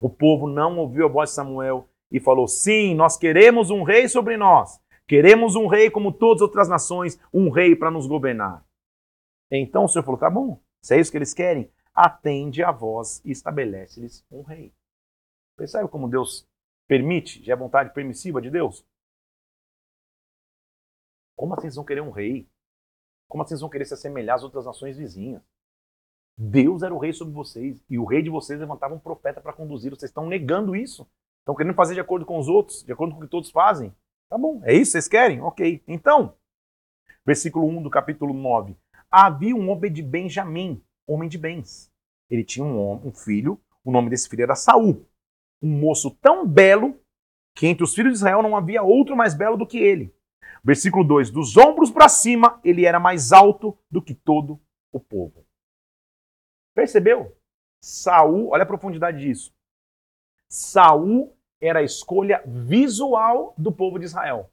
[0.00, 4.08] o povo não ouviu a voz de Samuel e falou: Sim, nós queremos um rei
[4.08, 4.80] sobre nós.
[5.06, 8.64] Queremos um rei como todas as outras nações, um rei para nos governar.
[9.50, 13.20] Então o Senhor falou: Tá bom, se é isso que eles querem, atende a voz
[13.24, 14.72] e estabelece-lhes um rei.
[15.56, 16.48] Percebe como Deus
[16.90, 17.40] permite?
[17.44, 18.84] Já é vontade permissiva de Deus?
[21.36, 22.50] Como assim vocês vão querer um rei?
[23.28, 25.40] Como assim vocês vão querer se assemelhar às outras nações vizinhas?
[26.36, 29.52] Deus era o rei sobre vocês e o rei de vocês levantava um profeta para
[29.52, 29.90] conduzir.
[29.90, 31.08] Vocês estão negando isso.
[31.38, 33.94] Estão querendo fazer de acordo com os outros, de acordo com o que todos fazem.
[34.28, 34.90] Tá bom, é isso?
[34.90, 35.40] Vocês querem?
[35.40, 35.84] Ok.
[35.86, 36.34] Então,
[37.24, 38.76] versículo 1 do capítulo 9.
[39.08, 41.88] Havia um homem de Benjamim, homem de bens.
[42.28, 45.06] Ele tinha um, um filho, o nome desse filho era Saul,
[45.62, 46.98] um moço tão belo
[47.54, 50.14] que entre os filhos de Israel não havia outro mais belo do que ele.
[50.62, 54.60] Versículo 2: Dos ombros para cima, ele era mais alto do que todo
[54.92, 55.44] o povo.
[56.74, 57.36] Percebeu?
[57.82, 59.52] Saul, olha a profundidade disso.
[60.48, 64.50] Saul era a escolha visual do povo de Israel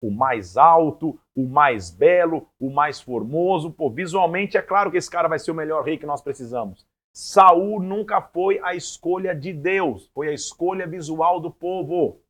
[0.00, 3.70] o mais alto, o mais belo, o mais formoso.
[3.70, 6.86] Pô, visualmente é claro que esse cara vai ser o melhor rei que nós precisamos.
[7.18, 12.22] Saul nunca foi a escolha de Deus, foi a escolha visual do povo.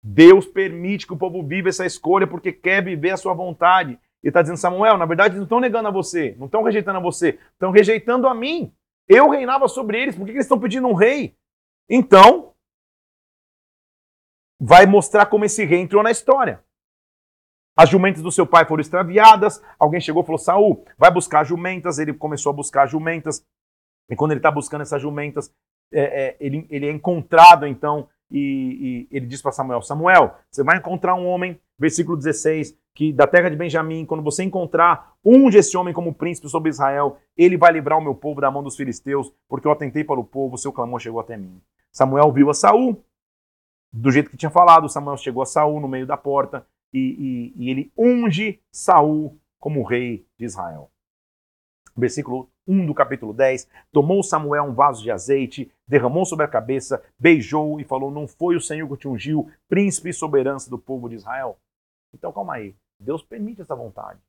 [0.00, 3.98] Deus permite que o povo viva essa escolha porque quer viver a sua vontade.
[4.22, 7.02] Ele está dizendo, Samuel, na verdade, não estão negando a você, não estão rejeitando a
[7.02, 8.72] você, estão rejeitando a mim.
[9.08, 11.36] Eu reinava sobre eles, por que eles estão pedindo um rei?
[11.90, 12.54] Então,
[14.60, 16.62] vai mostrar como esse rei entrou na história.
[17.76, 19.60] As jumentas do seu pai foram extraviadas.
[19.80, 21.98] Alguém chegou e falou: Saul, vai buscar jumentas.
[21.98, 23.44] Ele começou a buscar jumentas.
[24.08, 25.52] E quando ele está buscando essas jumentas,
[25.92, 28.08] é, é, ele, ele, é encontrado então.
[28.30, 33.12] E, e ele diz para Samuel: Samuel, você vai encontrar um homem, versículo 16, que
[33.12, 37.56] da terra de Benjamim, quando você encontrar, unge esse homem como príncipe sobre Israel, ele
[37.56, 40.56] vai livrar o meu povo da mão dos filisteus, porque eu atentei para o povo,
[40.56, 41.60] seu clamor chegou até mim.
[41.92, 43.04] Samuel viu a Saul,
[43.92, 47.64] do jeito que tinha falado, Samuel chegou a Saul no meio da porta, e, e,
[47.64, 50.90] e ele unge Saul como rei de Israel.
[51.96, 57.02] Versículo 1 do capítulo 10: Tomou Samuel um vaso de azeite, derramou sobre a cabeça,
[57.18, 61.08] beijou e falou: Não foi o Senhor que te ungiu, príncipe e soberano do povo
[61.08, 61.58] de Israel?
[62.12, 62.74] Então calma aí.
[63.00, 64.20] Deus permite essa vontade.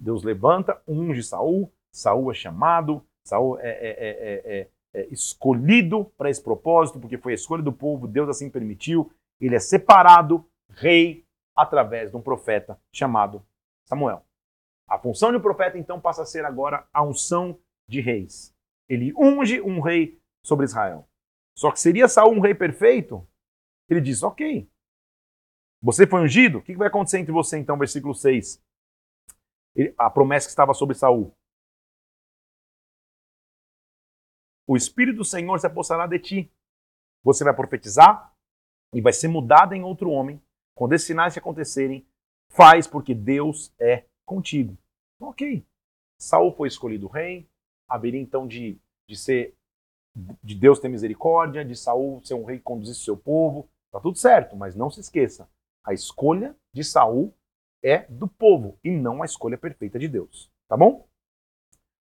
[0.00, 6.42] Deus levanta, unge Saul, Saul é chamado, Saul é, é, é, é escolhido para esse
[6.42, 9.12] propósito, porque foi a escolha do povo, Deus assim permitiu.
[9.38, 13.44] Ele é separado, rei através de um profeta chamado
[13.86, 14.24] Samuel.
[14.90, 18.52] A função de profeta então passa a ser agora a unção de reis.
[18.88, 21.08] Ele unge um rei sobre Israel.
[21.56, 23.24] Só que seria Saul um rei perfeito?
[23.88, 24.68] Ele diz: Ok.
[25.80, 26.58] Você foi ungido?
[26.58, 27.78] O que vai acontecer entre você então?
[27.78, 28.60] Versículo 6.
[29.96, 31.32] a promessa que estava sobre Saul.
[34.66, 36.52] O Espírito do Senhor se apossará de ti.
[37.22, 38.34] Você vai profetizar
[38.92, 40.42] e vai ser mudado em outro homem
[40.80, 42.06] quando esses sinais acontecerem,
[42.48, 44.78] faz porque Deus é contigo.
[45.20, 45.64] Ok.
[46.18, 47.48] Saul foi escolhido rei,
[47.88, 48.78] haveria então de,
[49.08, 49.54] de ser
[50.42, 53.68] de Deus ter misericórdia, de Saul ser um rei que conduzisse seu povo.
[53.92, 55.48] Tá tudo certo, mas não se esqueça,
[55.84, 57.34] a escolha de Saul
[57.82, 60.50] é do povo e não a escolha perfeita de Deus.
[60.68, 61.06] Tá bom?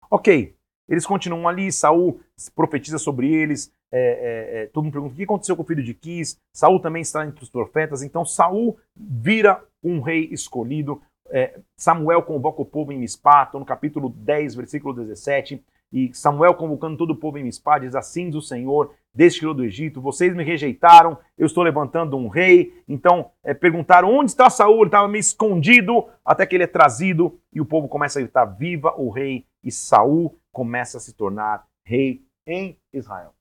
[0.10, 0.56] Ok.
[0.88, 2.20] Eles continuam ali, Saul
[2.56, 5.84] profetiza sobre eles, é, é, é, todo mundo pergunta o que aconteceu com o filho
[5.84, 6.40] de Quis.
[6.54, 8.02] Saul também está entre os profetas.
[8.02, 11.02] Então Saul vira um rei escolhido.
[11.32, 15.64] É, Samuel convoca o povo em Mispá, no capítulo 10, versículo 17.
[15.92, 19.54] E Samuel convocando todo o povo em Mispá, diz assim diz o Senhor, desde que
[19.54, 22.74] do Egito, vocês me rejeitaram, eu estou levantando um rei.
[22.88, 27.40] Então é, perguntaram onde está Saul, ele estava meio escondido, até que ele é trazido
[27.52, 29.46] e o povo começa a gritar, viva o rei.
[29.64, 33.34] E Saul começa a se tornar rei em Israel.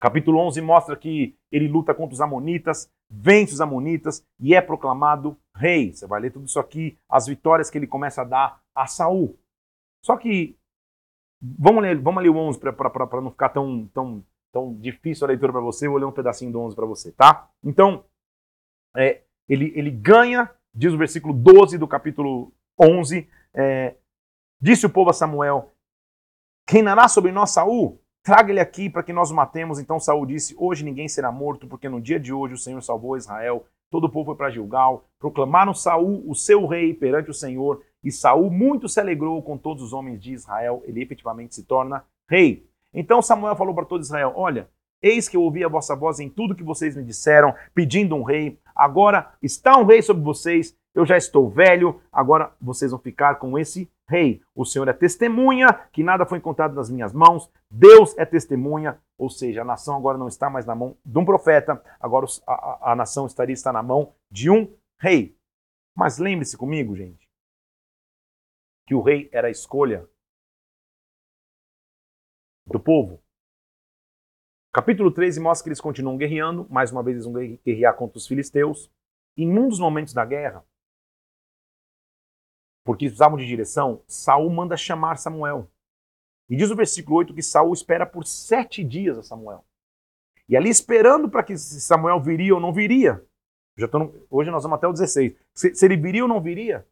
[0.00, 5.36] Capítulo 11 mostra que ele luta contra os amonitas, vence os amonitas e é proclamado
[5.58, 5.92] rei.
[5.92, 9.38] Você vai ler tudo isso aqui, as vitórias que ele começa a dar a Saul.
[10.04, 10.56] Só que
[11.40, 15.52] vamos ler, vamos ler o 11 para não ficar tão, tão, tão difícil a leitura
[15.52, 15.86] para você.
[15.86, 17.50] Eu vou ler um pedacinho do 11 para você, tá?
[17.62, 18.04] Então,
[18.96, 23.96] é, ele, ele ganha, diz o versículo 12 do capítulo 11, é,
[24.60, 25.72] disse o povo a Samuel,
[26.68, 28.00] reinará sobre nós Saul?
[28.22, 29.78] Traga ele aqui para que nós o matemos.
[29.78, 33.16] Então Saul disse: Hoje ninguém será morto, porque no dia de hoje o Senhor salvou
[33.16, 33.66] Israel.
[33.90, 35.04] Todo o povo foi para Gilgal.
[35.18, 37.82] Proclamaram Saul o seu rei perante o Senhor.
[38.02, 40.82] E Saul muito se alegrou com todos os homens de Israel.
[40.86, 42.66] Ele efetivamente se torna rei.
[42.92, 44.68] Então Samuel falou para todo Israel: Olha,
[45.02, 48.22] eis que eu ouvi a vossa voz em tudo que vocês me disseram, pedindo um
[48.22, 48.58] rei.
[48.74, 50.76] Agora está um rei sobre vocês.
[50.94, 52.00] Eu já estou velho.
[52.12, 54.40] Agora vocês vão ficar com esse rei.
[54.54, 57.50] O Senhor é testemunha que nada foi encontrado nas minhas mãos.
[57.70, 61.24] Deus é testemunha, ou seja, a nação agora não está mais na mão de um
[61.24, 65.36] profeta, agora a, a, a nação estaria está na mão de um rei.
[65.94, 67.28] Mas lembre-se comigo, gente,
[68.86, 70.08] que o rei era a escolha
[72.64, 73.20] do povo.
[74.72, 78.26] Capítulo 13 mostra que eles continuam guerreando, mais uma vez eles vão guerrear contra os
[78.26, 78.88] filisteus.
[79.36, 80.64] E num dos momentos da guerra,
[82.84, 85.70] porque precisavam de direção, Saul manda chamar Samuel.
[86.48, 89.64] E diz o versículo 8 que Saul espera por sete dias a Samuel.
[90.48, 93.24] E ali esperando para que Samuel viria ou não viria.
[93.92, 95.36] No, hoje nós vamos até o 16.
[95.54, 96.86] Se, se, ele viria ou não viria,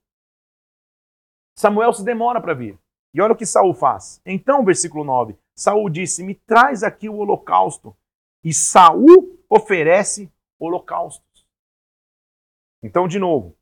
[1.58, 2.78] Samuel se demora para vir.
[3.14, 4.20] E olha o que Saul faz.
[4.26, 7.96] Então, versículo 9, Saul disse: Me traz aqui o holocausto.
[8.44, 11.46] E Saul oferece holocaustos.
[12.82, 13.56] Então, de novo,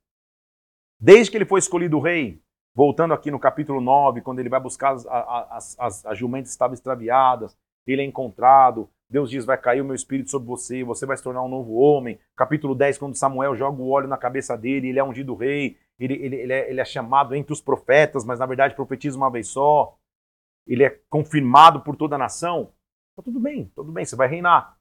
[1.05, 2.43] Desde que ele foi escolhido rei,
[2.75, 6.75] voltando aqui no capítulo 9, quando ele vai buscar as, as, as, as jumentas estavam
[6.75, 7.57] extraviadas,
[7.87, 11.23] ele é encontrado, Deus diz: Vai cair o meu espírito sobre você, você vai se
[11.23, 12.19] tornar um novo homem.
[12.35, 16.15] Capítulo 10, quando Samuel joga o óleo na cabeça dele, ele é ungido rei, ele,
[16.15, 19.49] ele, ele, é, ele é chamado entre os profetas, mas na verdade profetiza uma vez
[19.49, 19.97] só.
[20.67, 22.73] Ele é confirmado por toda a nação.
[23.15, 24.77] Tá tudo bem, tudo bem, você vai reinar.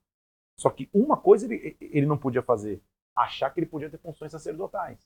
[0.58, 2.82] Só que uma coisa ele, ele não podia fazer:
[3.16, 4.98] achar que ele podia ter funções sacerdotais.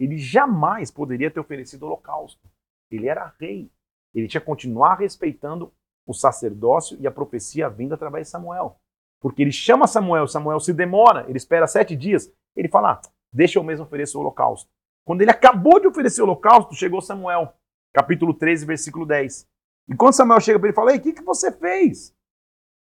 [0.00, 2.48] Ele jamais poderia ter oferecido holocausto.
[2.90, 3.70] Ele era rei.
[4.14, 5.70] Ele tinha que continuar respeitando
[6.06, 8.76] o sacerdócio e a profecia vinda através de Samuel.
[9.20, 12.32] Porque ele chama Samuel, Samuel se demora, ele espera sete dias.
[12.56, 14.70] Ele fala: ah, deixa eu mesmo oferecer o holocausto.
[15.04, 17.52] Quando ele acabou de oferecer o holocausto, chegou Samuel,
[17.92, 19.46] capítulo 13, versículo 10.
[19.90, 22.16] E quando Samuel chega para ele fala: Ei, o que, que você fez?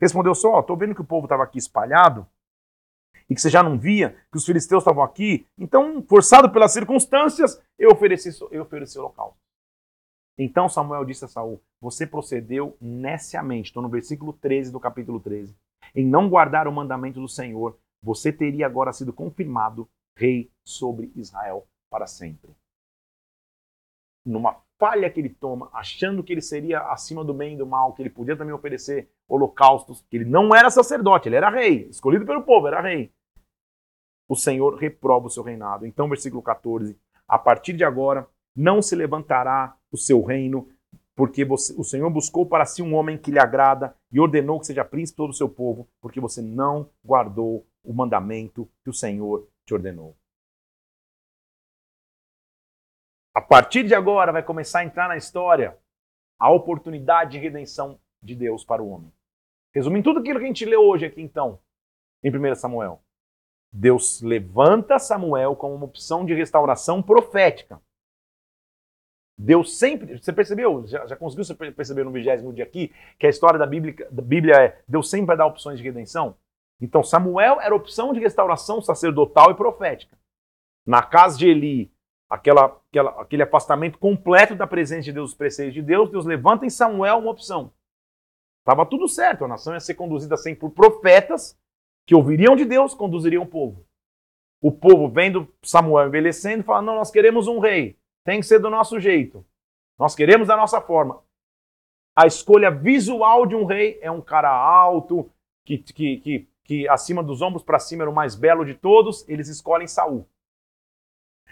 [0.01, 2.27] Respondeu só: Estou vendo que o povo estava aqui espalhado
[3.29, 5.47] e que você já não via, que os filisteus estavam aqui.
[5.57, 9.37] Então, forçado pelas circunstâncias, eu ofereci, eu ofereci o local.
[10.37, 13.67] Então Samuel disse a Saul: Você procedeu neciamente.
[13.67, 15.55] Estou no versículo 13 do capítulo 13.
[15.95, 21.65] Em não guardar o mandamento do Senhor, você teria agora sido confirmado rei sobre Israel
[21.89, 22.51] para sempre.
[24.25, 27.93] Numa falha que ele toma, achando que ele seria acima do bem e do mal,
[27.93, 32.25] que ele podia também oferecer holocaustos, que ele não era sacerdote, ele era rei, escolhido
[32.25, 33.13] pelo povo, era rei.
[34.27, 35.85] O Senhor reprova o seu reinado.
[35.85, 40.69] Então, versículo 14: A partir de agora não se levantará o seu reino,
[41.15, 44.67] porque você, o Senhor buscou para si um homem que lhe agrada e ordenou que
[44.67, 49.47] seja príncipe todo o seu povo, porque você não guardou o mandamento que o Senhor
[49.65, 50.15] te ordenou.
[53.33, 55.77] A partir de agora vai começar a entrar na história
[56.39, 59.11] a oportunidade de redenção de Deus para o homem.
[59.73, 61.59] Resumindo tudo aquilo que a gente leu hoje aqui, então,
[62.23, 63.04] em 1 Samuel.
[63.77, 67.81] Deus levanta Samuel como uma opção de restauração profética.
[69.37, 70.17] Deus sempre.
[70.17, 70.87] Você percebeu?
[70.87, 74.55] Já, já conseguiu perceber no vigésimo dia aqui que a história da Bíblia, da Bíblia
[74.55, 76.37] é Deus sempre vai dar opções de redenção?
[76.79, 80.17] Então, Samuel era opção de restauração sacerdotal e profética.
[80.85, 81.91] Na casa de Eli,
[82.29, 86.65] aquela, aquela, aquele afastamento completo da presença de Deus, dos preceitos de Deus, Deus levanta
[86.65, 87.73] em Samuel uma opção.
[88.59, 91.57] Estava tudo certo, a nação ia ser conduzida sempre por profetas
[92.05, 93.85] que ouviriam de Deus, conduziriam o povo.
[94.61, 98.69] O povo vendo Samuel envelhecendo, fala: não, nós queremos um rei, tem que ser do
[98.69, 99.45] nosso jeito,
[99.97, 101.23] nós queremos da nossa forma.
[102.15, 105.29] A escolha visual de um rei é um cara alto,
[105.65, 109.27] que, que, que, que acima dos ombros para cima era o mais belo de todos,
[109.27, 110.25] eles escolhem Saul.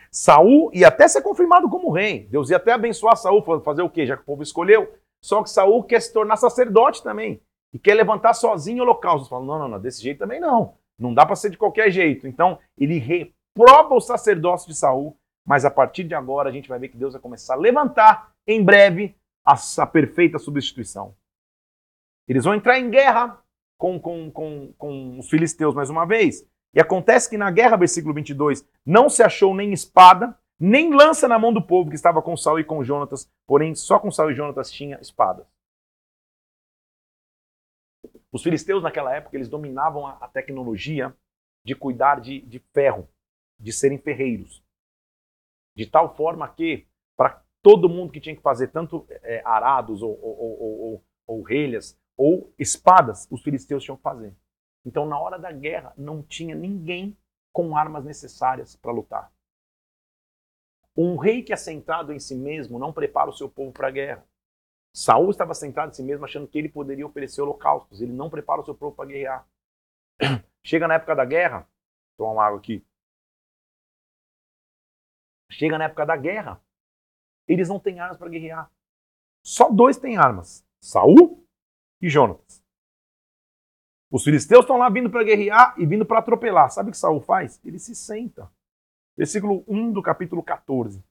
[0.09, 2.27] Saul ia até ser confirmado como rei.
[2.27, 4.05] Deus ia até abençoar Saul, fazer o quê?
[4.05, 4.93] Já que o povo escolheu.
[5.19, 7.41] Só que Saul quer se tornar sacerdote também.
[7.73, 9.29] E quer levantar sozinho o holocausto.
[9.29, 10.75] Fala, não, não, não, desse jeito também não.
[10.97, 12.27] Não dá para ser de qualquer jeito.
[12.27, 16.77] Então, ele reprova o sacerdócio de Saul, mas a partir de agora a gente vai
[16.77, 21.15] ver que Deus vai começar a levantar em breve a, perfeita substituição.
[22.27, 23.37] Eles vão entrar em guerra
[23.77, 26.47] com, com, com, com os filisteus mais uma vez.
[26.73, 31.37] E acontece que na guerra, versículo 22, não se achou nem espada, nem lança na
[31.37, 34.35] mão do povo que estava com Saul e com Jonatas, porém só com Saul e
[34.35, 35.45] Jonatas tinha espada.
[38.33, 41.15] Os filisteus naquela época, eles dominavam a, tecnologia
[41.63, 43.07] de cuidar de, de ferro.
[43.59, 44.63] de serem ferreiros.
[45.75, 50.19] De tal forma que, para todo mundo que tinha que fazer tanto é, arados ou,
[50.19, 54.35] ou, ou, ou, ou relhas ou espadas, os filisteus tinham que fazer.
[54.83, 57.15] Então, na hora da guerra, não tinha ninguém
[57.51, 59.31] com armas necessárias para lutar.
[60.97, 63.91] Um rei que é centrado em si mesmo não prepara o seu povo para a
[63.91, 64.27] guerra.
[64.95, 68.01] Saul estava centrado em si mesmo, achando que ele poderia oferecer holocaustos.
[68.01, 69.47] Ele não prepara o seu povo para guerrear.
[70.63, 71.67] Chega na época da guerra,
[72.15, 72.85] toma uma água aqui.
[75.49, 76.61] Chega na época da guerra,
[77.47, 78.71] eles não têm armas para guerrear.
[79.43, 81.45] Só dois têm armas: Saul
[82.01, 82.63] e Jonatas.
[84.11, 86.69] Os filisteus estão lá vindo para guerrear e vindo para atropelar.
[86.69, 87.59] Sabe o que Saul faz?
[87.65, 88.49] Ele se senta.
[89.17, 91.03] Versículo 1 do capítulo 14.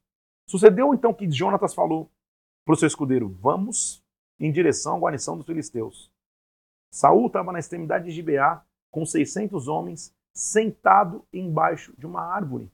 [0.48, 2.10] Sucedeu então que Jonatas falou
[2.64, 4.04] para o seu escudeiro: Vamos
[4.38, 6.10] em direção à guarnição dos filisteus.
[6.90, 12.70] Saul estava na extremidade de Gibeá com 600 homens, sentado embaixo de uma árvore.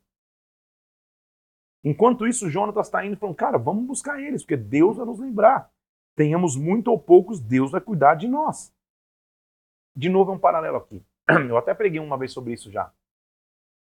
[1.84, 5.70] Enquanto isso, Jonatas está indo falando: Cara, vamos buscar eles, porque Deus vai nos lembrar.
[6.16, 8.74] Tenhamos muito ou poucos, Deus vai cuidar de nós.
[9.94, 11.04] De novo, é um paralelo aqui.
[11.48, 12.92] Eu até preguei uma vez sobre isso já.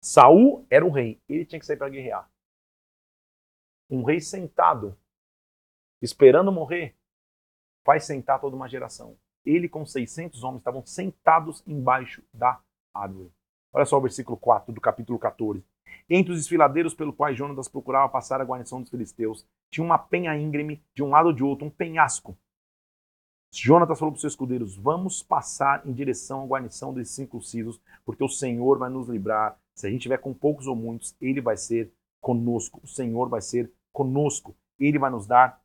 [0.02, 2.30] Saul era o rei, ele tinha que sair para guerrear.
[3.88, 4.96] Um rei sentado,
[6.00, 6.96] esperando morrer,
[7.84, 9.16] faz sentar toda uma geração.
[9.44, 12.60] Ele com 600 homens estavam sentados embaixo da
[12.94, 13.32] árvore.
[13.72, 15.64] Olha só o versículo 4 do capítulo 14.
[16.08, 20.36] Entre os desfiladeiros pelo qual Jonas procurava passar a guarnição dos filisteus, tinha uma penha
[20.36, 22.36] íngreme de um lado ou de outro, um penhasco,
[23.52, 27.80] Jonatas falou para os seus escudeiros: Vamos passar em direção à guarnição desses cinco cissos,
[28.04, 29.58] porque o Senhor vai nos livrar.
[29.74, 32.80] Se a gente tiver com poucos ou muitos, ele vai ser conosco.
[32.82, 34.56] O Senhor vai ser conosco.
[34.78, 35.60] Ele vai nos dar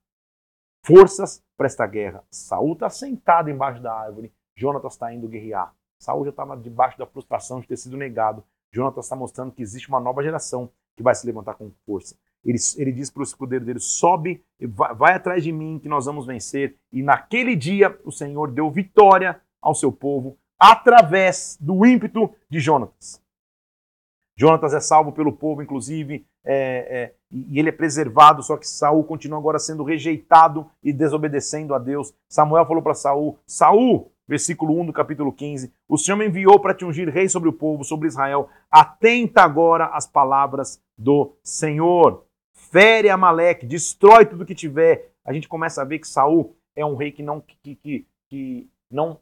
[0.85, 2.23] forças para esta guerra.
[2.29, 4.31] Saul está sentado embaixo da árvore.
[4.55, 5.73] Jonatas está indo guerrear.
[5.99, 8.43] Saul já estava debaixo da frustração de ter sido negado.
[8.71, 12.15] Jonatas está mostrando que existe uma nova geração que vai se levantar com força.
[12.43, 16.05] Ele, ele diz para o escudeiro dele: sobe, vai, vai atrás de mim, que nós
[16.05, 16.77] vamos vencer.
[16.91, 23.21] E naquele dia o Senhor deu vitória ao seu povo através do ímpeto de Jonatas.
[24.37, 29.03] Jonatas é salvo pelo povo, inclusive, é, é, e ele é preservado, só que Saul
[29.03, 32.13] continua agora sendo rejeitado e desobedecendo a Deus.
[32.29, 36.73] Samuel falou para Saul: Saul, versículo 1 do capítulo 15: O Senhor me enviou para
[36.73, 38.47] te ungir rei sobre o povo, sobre Israel.
[38.69, 42.25] Atenta agora às palavras do Senhor
[42.75, 45.13] fere Amaleque, destrói tudo que tiver.
[45.23, 48.69] A gente começa a ver que Saul é um rei que não, que, que, que
[48.91, 49.19] não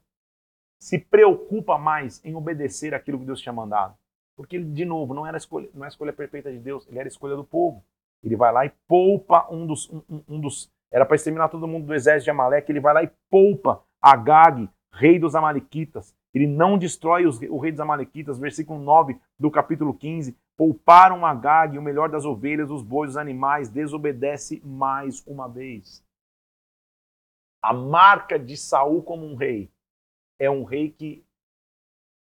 [0.80, 3.96] se preocupa mais em obedecer aquilo que Deus tinha mandado.
[4.36, 7.08] Porque de novo, não era escolha, não é a escolha perfeita de Deus, ele era
[7.08, 7.84] a escolha do povo.
[8.24, 9.90] Ele vai lá e poupa um dos.
[9.90, 13.04] Um, um dos era para exterminar todo mundo do exército de Amaleque, ele vai lá
[13.04, 16.16] e poupa Agag, rei dos Amalequitas.
[16.34, 20.38] Ele não destrói os, o rei dos Amalequitas, versículo 9 do capítulo 15.
[20.56, 26.04] Pouparam Agag, o melhor das ovelhas, os bois, os animais, desobedece mais uma vez.
[27.62, 29.72] A marca de Saul como um rei
[30.38, 31.26] é um rei que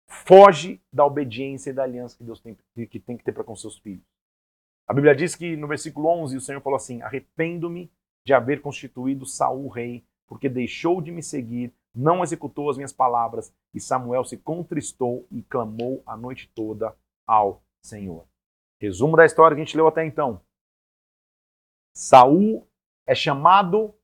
[0.08, 3.56] foge da obediência e da aliança que Deus tem que, tem que ter para com
[3.56, 4.06] seus filhos.
[4.88, 7.92] A Bíblia diz que no versículo 11 o Senhor falou assim: Arrependo-me
[8.26, 13.52] de haver constituído Saul rei, porque deixou de me seguir não executou as minhas palavras,
[13.74, 16.96] e Samuel se contristou e clamou a noite toda
[17.26, 18.28] ao Senhor.
[18.80, 20.40] Resumo da história que a gente leu até então.
[21.96, 22.68] Saul
[23.08, 23.96] é chamado,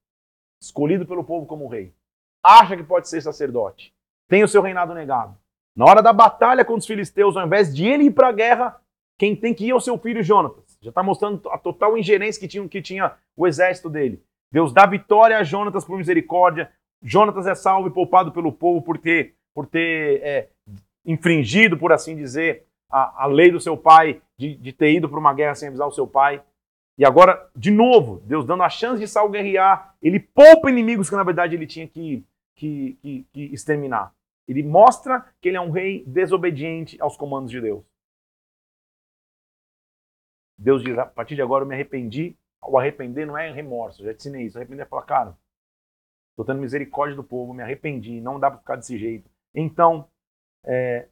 [0.59, 1.95] escolhido pelo povo como rei.
[2.41, 3.95] Acha que pode ser sacerdote.
[4.27, 5.37] Tem o seu reinado negado.
[5.75, 8.79] Na hora da batalha contra os filisteus, ao invés de ele ir para a guerra,
[9.17, 10.77] quem tem que ir é o seu filho Jonatas.
[10.81, 14.21] Já está mostrando a total ingerência que tinha, que tinha o exército dele.
[14.51, 16.69] Deus dá vitória a Jonatas por misericórdia.
[17.01, 20.49] Jonatas é salvo e poupado pelo povo por ter, por ter é,
[21.05, 25.19] infringido, por assim dizer, a, a lei do seu pai, de, de ter ido para
[25.19, 26.41] uma guerra sem avisar o seu pai.
[26.97, 31.15] E agora, de novo, Deus dando a chance de Saul guerrear, ele poupa inimigos que
[31.15, 32.23] na verdade ele tinha que,
[32.55, 34.13] que, que, que exterminar.
[34.47, 37.85] Ele mostra que ele é um rei desobediente aos comandos de Deus.
[40.57, 42.37] Deus diz: a partir de agora eu me arrependi.
[42.65, 44.57] O arrepender não é remorso, já te ensinei isso.
[44.57, 45.37] Arrepender é falar, cara,
[46.33, 49.29] Estou tendo misericórdia do povo, me arrependi, não dá para ficar desse jeito.
[49.53, 50.09] Então,
[50.63, 51.07] é,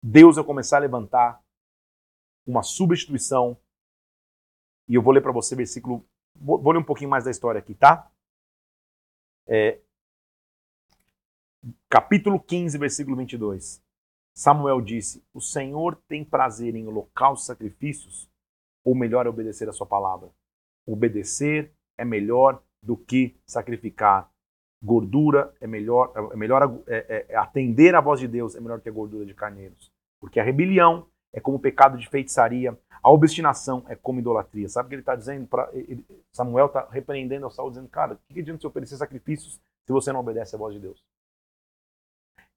[0.00, 1.42] Deus vai começar a levantar
[2.46, 3.60] uma substituição.
[4.88, 6.08] E eu vou ler para você versículo.
[6.36, 8.08] Vou, vou, ler um pouquinho mais da história aqui, tá?
[9.48, 9.80] É,
[11.88, 13.82] capítulo 15, versículo 22.
[14.34, 18.28] Samuel disse: O Senhor tem prazer em e sacrifícios,
[18.84, 20.30] ou melhor é obedecer a sua palavra?
[20.86, 24.30] Obedecer é melhor do que sacrificar.
[24.82, 28.80] Gordura é melhor, é melhor é, é, é atender à voz de Deus é melhor
[28.80, 29.90] que a gordura de carneiros.
[30.20, 34.68] Porque a rebelião é como pecado de feitiçaria, a obstinação é como idolatria.
[34.68, 35.46] Sabe o que ele está dizendo?
[35.46, 39.60] Pra, ele, Samuel está repreendendo ao Saul, dizendo: Cara, o que adianta você oferecer sacrifícios
[39.84, 41.02] se você não obedece à voz de Deus?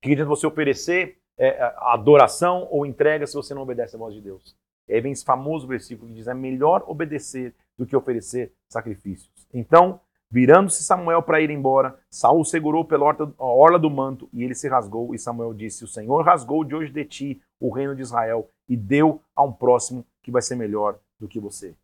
[0.01, 4.21] Que adianta você oferecer é, adoração ou entrega se você não obedece à voz de
[4.21, 4.55] Deus?
[4.87, 9.47] E aí vem esse famoso versículo que diz: É melhor obedecer do que oferecer sacrifícios.
[9.53, 14.67] Então, Virando-se Samuel para ir embora, Saul segurou pela orla do manto e ele se
[14.67, 15.15] rasgou.
[15.15, 18.77] E Samuel disse: O Senhor rasgou de hoje de ti o reino de Israel e
[18.77, 21.75] deu a um próximo que vai ser melhor do que você.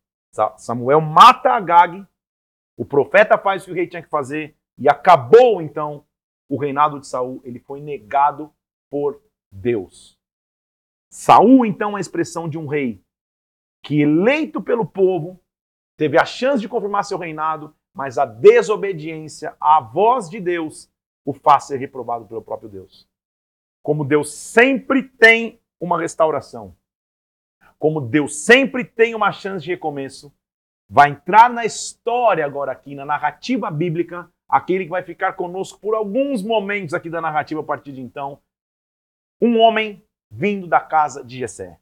[0.58, 2.06] Samuel mata Agag,
[2.76, 6.04] o profeta faz o que o rei tinha que fazer e acabou então
[6.48, 7.40] o reinado de Saul.
[7.44, 8.52] Ele foi negado
[8.90, 10.18] por Deus.
[11.10, 13.02] Saul então é a expressão de um rei
[13.82, 15.40] que eleito pelo povo
[15.96, 20.92] teve a chance de confirmar seu reinado mas a desobediência à voz de Deus
[21.24, 23.08] o faz ser reprovado pelo próprio Deus.
[23.82, 26.76] Como Deus sempre tem uma restauração,
[27.78, 30.30] como Deus sempre tem uma chance de recomeço,
[30.88, 35.94] vai entrar na história agora aqui, na narrativa bíblica, aquele que vai ficar conosco por
[35.94, 38.40] alguns momentos aqui da narrativa a partir de então,
[39.40, 41.78] um homem vindo da casa de Jessé.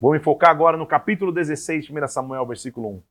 [0.00, 3.02] Vou me focar agora no capítulo 16, 1 Samuel, versículo 1.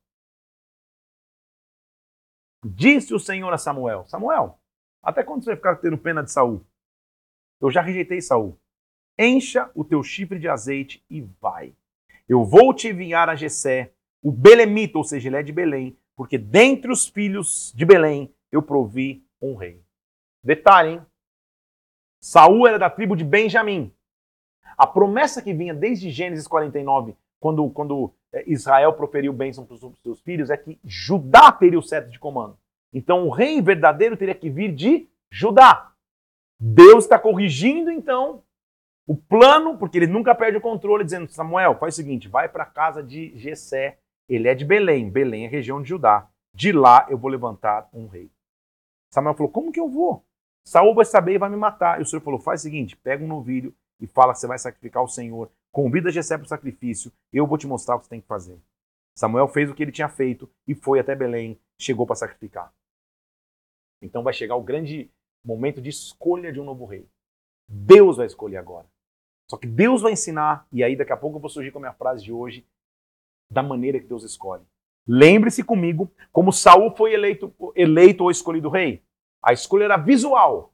[2.67, 4.59] Disse o Senhor a Samuel: Samuel,
[5.01, 6.65] até quando você vai ficar tendo pena de Saul?
[7.61, 8.59] Eu já rejeitei Saul.
[9.17, 11.75] Encha o teu chifre de azeite e vai.
[12.27, 13.94] Eu vou te enviar a Jessé,
[14.25, 18.59] o belemita, ou seja, ele é de Belém, porque dentre os filhos de Belém eu
[18.59, 19.83] provi um rei.
[20.43, 21.01] Detalhe, hein?
[22.19, 23.93] Saul era da tribo de Benjamim.
[24.75, 29.99] A promessa que vinha desde Gênesis 49, quando, quando é, Israel proferiu bênção para os
[30.01, 32.57] seus filhos é que Judá teria o cetro de comando.
[32.91, 35.91] Então o rei verdadeiro teria que vir de Judá.
[36.59, 38.41] Deus está corrigindo então
[39.05, 42.63] o plano, porque ele nunca perde o controle, dizendo: Samuel, faz o seguinte, vai para
[42.63, 43.99] a casa de Jessé.
[44.27, 45.09] Ele é de Belém.
[45.09, 46.29] Belém é região de Judá.
[46.53, 48.31] De lá eu vou levantar um rei.
[49.11, 50.25] Samuel falou: Como que eu vou?
[50.65, 51.99] Saul vai saber e vai me matar.
[51.99, 54.57] E o Senhor falou: Faz o seguinte, pega um novilho e fala que você vai
[54.57, 55.51] sacrificar o Senhor.
[55.71, 58.57] Convida Jessé para o sacrifício, eu vou te mostrar o que você tem que fazer.
[59.17, 62.73] Samuel fez o que ele tinha feito e foi até Belém, chegou para sacrificar.
[64.01, 65.11] Então vai chegar o grande
[65.43, 67.07] momento de escolha de um novo rei.
[67.67, 68.87] Deus vai escolher agora.
[69.49, 71.81] Só que Deus vai ensinar, e aí daqui a pouco eu vou surgir com a
[71.81, 72.65] minha frase de hoje,
[73.49, 74.63] da maneira que Deus escolhe.
[75.07, 79.03] Lembre-se comigo como Saul foi eleito, eleito ou escolhido rei.
[79.43, 80.73] A escolha era visual.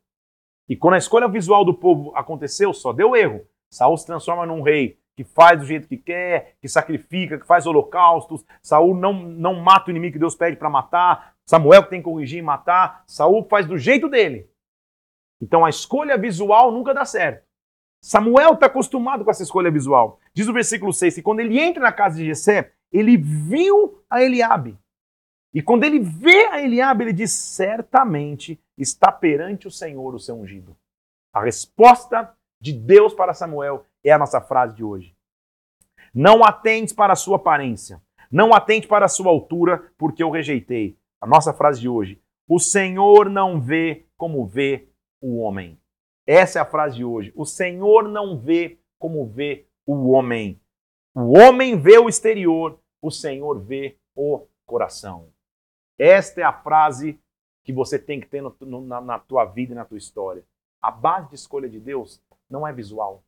[0.69, 3.45] E quando a escolha visual do povo aconteceu, só deu erro.
[3.69, 7.65] Saul se transforma num rei que faz do jeito que quer, que sacrifica, que faz
[7.65, 8.45] holocaustos.
[8.61, 11.35] Saul não, não mata o inimigo que Deus pede para matar.
[11.45, 13.03] Samuel que tem que corrigir e matar.
[13.05, 14.49] Saul faz do jeito dele.
[15.41, 17.45] Então a escolha visual nunca dá certo.
[18.01, 20.20] Samuel está acostumado com essa escolha visual.
[20.33, 24.21] Diz o versículo 6 que quando ele entra na casa de Jessé, ele viu a
[24.21, 24.77] Eliabe.
[25.53, 30.35] E quando ele vê a Eliabe, ele diz: certamente está perante o Senhor o seu
[30.35, 30.75] ungido.
[31.33, 35.15] A resposta de Deus para Samuel é a nossa frase de hoje.
[36.13, 40.97] Não atente para a sua aparência, não atente para a sua altura, porque eu rejeitei.
[41.21, 42.19] A nossa frase de hoje.
[42.47, 44.89] O Senhor não vê como vê
[45.21, 45.79] o homem.
[46.25, 47.31] Essa é a frase de hoje.
[47.35, 50.59] O Senhor não vê como vê o homem.
[51.13, 55.29] O homem vê o exterior, o Senhor vê o coração.
[55.99, 57.19] Esta é a frase
[57.63, 60.43] que você tem que ter no, no, na, na tua vida e na tua história.
[60.81, 63.23] A base de escolha de Deus não é visual.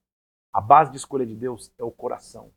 [0.52, 2.52] A base de escolha de Deus é o coração.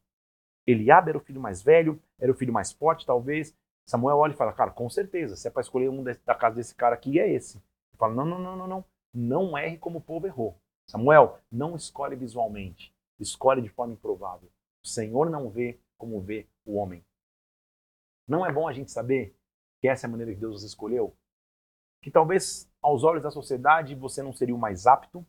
[0.66, 3.54] Eliabe era o filho mais velho, era o filho mais forte, talvez.
[3.86, 6.74] Samuel olha e fala, cara, com certeza, se é para escolher um da casa desse
[6.74, 7.58] cara aqui, é esse.
[7.58, 8.84] Ele fala, não, não, não, não, não.
[9.14, 10.58] Não erre como o povo errou.
[10.86, 12.94] Samuel, não escolhe visualmente.
[13.18, 14.50] Escolhe de forma improvável.
[14.84, 17.04] O Senhor não vê como vê o homem.
[18.28, 19.34] Não é bom a gente saber
[19.80, 21.16] que essa é a maneira que Deus nos escolheu?
[22.02, 25.24] Que talvez aos olhos da sociedade você não seria o mais apto,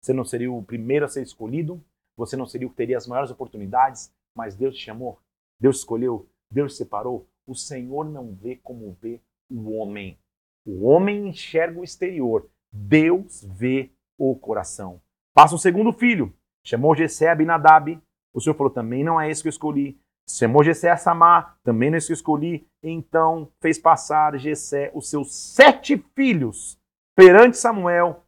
[0.00, 1.82] você não seria o primeiro a ser escolhido,
[2.16, 5.18] você não seria o que teria as maiores oportunidades, mas Deus te chamou,
[5.58, 7.26] Deus escolheu, Deus separou.
[7.46, 9.20] O Senhor não vê como vê
[9.50, 10.18] o homem.
[10.64, 15.00] O homem enxerga o exterior, Deus vê o coração.
[15.32, 16.34] Passa o segundo filho,
[16.66, 18.00] chamou Jessé Abinadab.
[18.32, 19.98] O Senhor falou: também não é esse que eu escolhi.
[20.28, 22.66] Chamou Jessé a Samar, também não é esse que eu escolhi.
[22.82, 26.78] Então fez passar Jessé os seus sete filhos
[27.14, 28.24] perante Samuel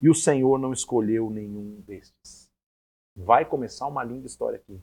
[0.00, 2.50] e o Senhor não escolheu nenhum destes.
[3.16, 4.80] Vai começar uma linda história aqui.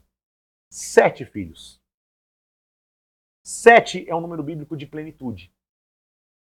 [0.70, 1.80] Sete filhos.
[3.44, 5.52] Sete é um número bíblico de plenitude.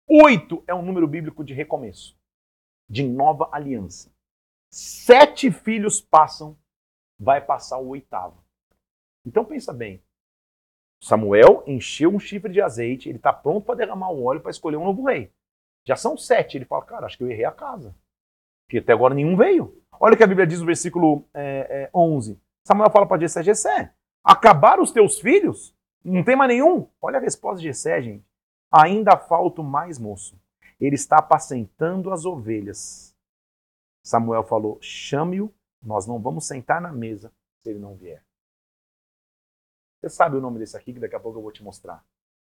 [0.08, 2.18] Oito é um número bíblico de recomeço,
[2.88, 4.10] de nova aliança.
[4.70, 6.56] Sete filhos passam
[7.18, 8.44] vai passar o oitavo.
[9.24, 10.02] Então pensa bem.
[11.02, 14.76] Samuel encheu um chifre de azeite, ele está pronto para derramar o óleo para escolher
[14.76, 15.32] um novo rei.
[15.86, 16.58] Já são sete.
[16.58, 17.94] Ele fala, cara, acho que eu errei a casa.
[18.66, 19.80] Porque até agora nenhum veio.
[19.98, 22.38] Olha o que a Bíblia diz no versículo é, é, 11.
[22.66, 25.74] Samuel fala para Jessé, Jessé, acabaram os teus filhos?
[26.04, 26.86] Não tem mais nenhum?
[27.00, 28.24] Olha a resposta de Jessé, gente.
[28.70, 30.38] Ainda falta mais moço.
[30.78, 33.16] Ele está apacentando as ovelhas.
[34.08, 37.30] Samuel falou, chame-o, nós não vamos sentar na mesa
[37.60, 38.24] se ele não vier.
[40.00, 42.02] Você sabe o nome desse aqui, que daqui a pouco eu vou te mostrar.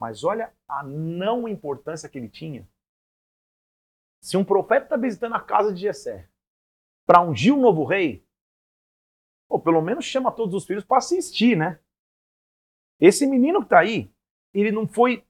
[0.01, 2.67] Mas olha a não importância que ele tinha.
[4.23, 6.27] Se um profeta está visitando a casa de Jessé
[7.05, 8.27] para ungir um novo rei,
[9.47, 11.79] ou pelo menos chama todos os filhos para assistir, né?
[12.99, 14.11] Esse menino que está aí,
[14.55, 15.23] ele não foi.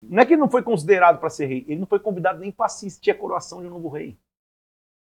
[0.00, 2.50] Não é que ele não foi considerado para ser rei, ele não foi convidado nem
[2.50, 4.18] para assistir a coroação de um novo rei.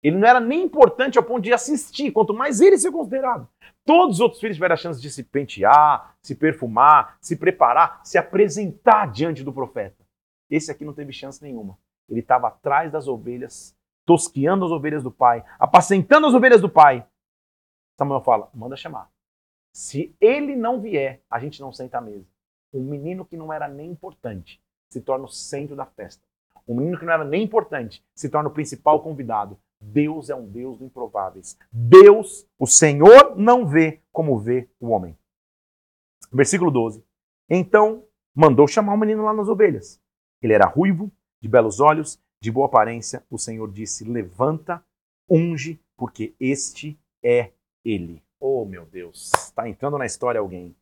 [0.04, 3.48] Ele não era nem importante ao ponto de assistir, quanto mais ele ser considerado.
[3.86, 8.18] Todos os outros filhos tiveram a chance de se pentear, se perfumar, se preparar, se
[8.18, 10.06] apresentar diante do profeta.
[10.50, 11.78] Esse aqui não teve chance nenhuma.
[12.10, 13.76] Ele estava atrás das ovelhas,
[14.06, 17.06] tosqueando as ovelhas do pai, apacentando as ovelhas do pai.
[17.98, 19.10] Samuel fala: manda chamar.
[19.74, 22.26] Se ele não vier, a gente não senta à mesa.
[22.74, 26.24] Um menino que não era nem importante se torna o centro da festa.
[26.68, 29.60] Um menino que não era nem importante se torna o principal convidado.
[29.80, 31.58] Deus é um Deus do improváveis.
[31.72, 35.18] Deus, o Senhor, não vê como vê o homem.
[36.32, 37.04] Versículo 12.
[37.50, 38.04] Então
[38.36, 40.02] mandou chamar o menino lá nas ovelhas.
[40.42, 41.12] Ele era ruivo,
[41.42, 43.24] de belos olhos, de boa aparência.
[43.30, 44.84] O Senhor disse: Levanta,
[45.30, 47.52] unge, porque este é
[47.84, 48.24] ele.
[48.40, 50.76] Oh, meu Deus, está entrando na história alguém.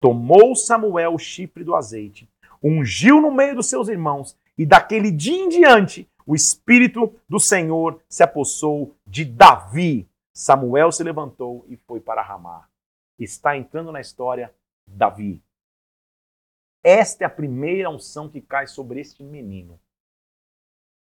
[0.00, 2.28] Tomou Samuel o chifre do azeite,
[2.62, 8.02] ungiu no meio dos seus irmãos, e daquele dia em diante o Espírito do Senhor
[8.08, 10.08] se apossou de Davi.
[10.32, 12.68] Samuel se levantou e foi para Ramá.
[13.18, 14.54] Está entrando na história
[14.86, 15.42] Davi.
[16.82, 19.80] Esta é a primeira unção que cai sobre este menino.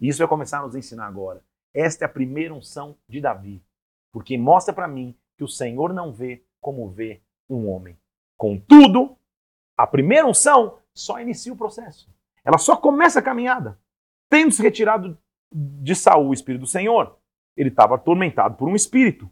[0.00, 1.42] Isso vai começar a nos ensinar agora.
[1.72, 3.64] Esta é a primeira unção de Davi,
[4.12, 7.98] porque mostra para mim que o Senhor não vê como vê um homem.
[8.36, 9.16] Contudo,
[9.76, 12.12] a primeira unção só inicia o processo.
[12.44, 13.78] Ela só começa a caminhada.
[14.32, 15.18] Tendo se retirado
[15.52, 17.18] de Saul o espírito do Senhor,
[17.54, 19.30] ele estava atormentado por um espírito.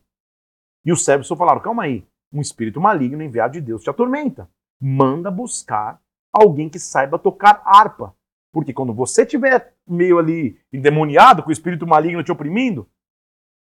[0.84, 4.46] E os servos só falaram: calma aí, um espírito maligno enviado de Deus te atormenta.
[4.78, 5.98] Manda buscar
[6.30, 8.14] alguém que saiba tocar harpa.
[8.52, 12.86] Porque quando você estiver meio ali endemoniado, com o espírito maligno te oprimindo,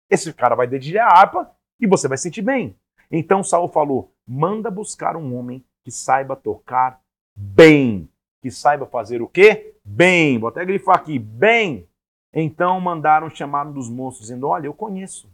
[0.08, 2.78] esse cara vai dedilhar a harpa e você vai sentir bem.
[3.10, 7.00] Então Saul falou: manda buscar um homem que saiba tocar
[7.34, 8.08] bem.
[8.40, 9.73] Que saiba fazer o quê?
[9.84, 10.38] Bem.
[10.38, 11.88] Vou até grifar aqui: bem.
[12.32, 15.32] Então mandaram chamar um dos moços, dizendo: Olha, eu conheço.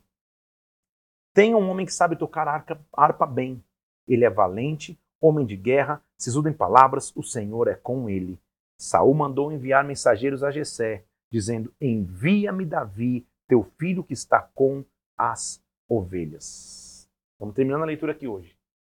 [1.33, 3.65] Tem um homem que sabe tocar harpa, harpa bem.
[4.07, 8.39] Ele é valente, homem de guerra, sisudo em palavras, o Senhor é com ele.
[8.77, 14.85] Saul mandou enviar mensageiros a Jessé, dizendo: Envia-me Davi, teu filho que está com
[15.17, 17.09] as ovelhas.
[17.33, 18.57] Estamos terminando a leitura aqui hoje.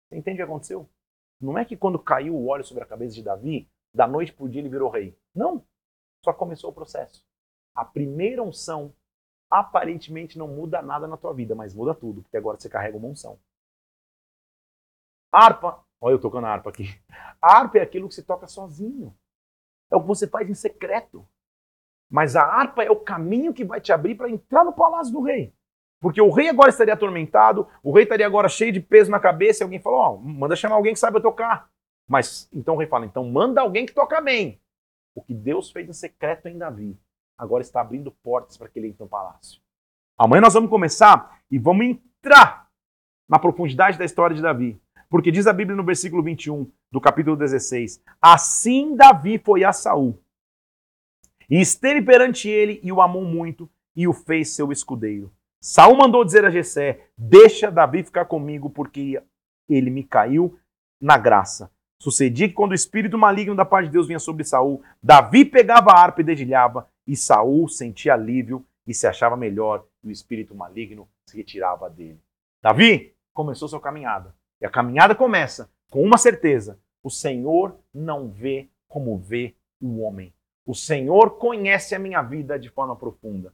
[0.09, 0.89] Você entende o que aconteceu?
[1.39, 4.45] Não é que quando caiu o óleo sobre a cabeça de Davi, da noite para
[4.45, 5.15] o dia ele virou rei.
[5.33, 5.65] Não.
[6.23, 7.25] Só começou o processo.
[7.75, 8.93] A primeira unção
[9.49, 13.07] aparentemente não muda nada na tua vida, mas muda tudo, porque agora você carrega uma
[13.07, 13.39] unção.
[15.31, 16.85] Harpa, olha eu tocando a harpa aqui.
[17.41, 19.15] A harpa é aquilo que se toca sozinho.
[19.91, 21.27] É o que você faz em secreto.
[22.09, 25.21] Mas a harpa é o caminho que vai te abrir para entrar no palácio do
[25.21, 25.53] rei.
[25.99, 29.63] Porque o rei agora estaria atormentado, o rei estaria agora cheio de peso na cabeça,
[29.63, 31.71] e alguém falou: Ó, oh, manda chamar alguém que saiba tocar.
[32.07, 34.61] Mas então o rei fala: então manda alguém que toca bem.
[35.15, 36.97] O que Deus fez em secreto em Davi,
[37.37, 39.61] agora está abrindo portas para que ele entre no palácio.
[40.17, 42.69] Amanhã nós vamos começar e vamos entrar
[43.27, 44.79] na profundidade da história de Davi.
[45.09, 50.19] Porque diz a Bíblia no versículo 21 do capítulo 16: Assim Davi foi a Saul,
[51.49, 55.31] e esteve perante ele e o amou muito, e o fez seu escudeiro.
[55.61, 59.21] Saul mandou dizer a Jessé: Deixa Davi ficar comigo, porque
[59.69, 60.57] ele me caiu
[60.99, 61.71] na graça.
[62.03, 65.91] Sucedia que quando o espírito maligno da parte de Deus vinha sobre Saul, Davi pegava
[65.91, 70.53] a harpa e dedilhava, e Saul sentia alívio e se achava melhor, e o espírito
[70.53, 72.19] maligno se retirava dele.
[72.61, 74.35] Davi começou sua caminhada.
[74.59, 80.33] E a caminhada começa com uma certeza: o Senhor não vê como vê o homem.
[80.65, 83.53] O Senhor conhece a minha vida de forma profunda.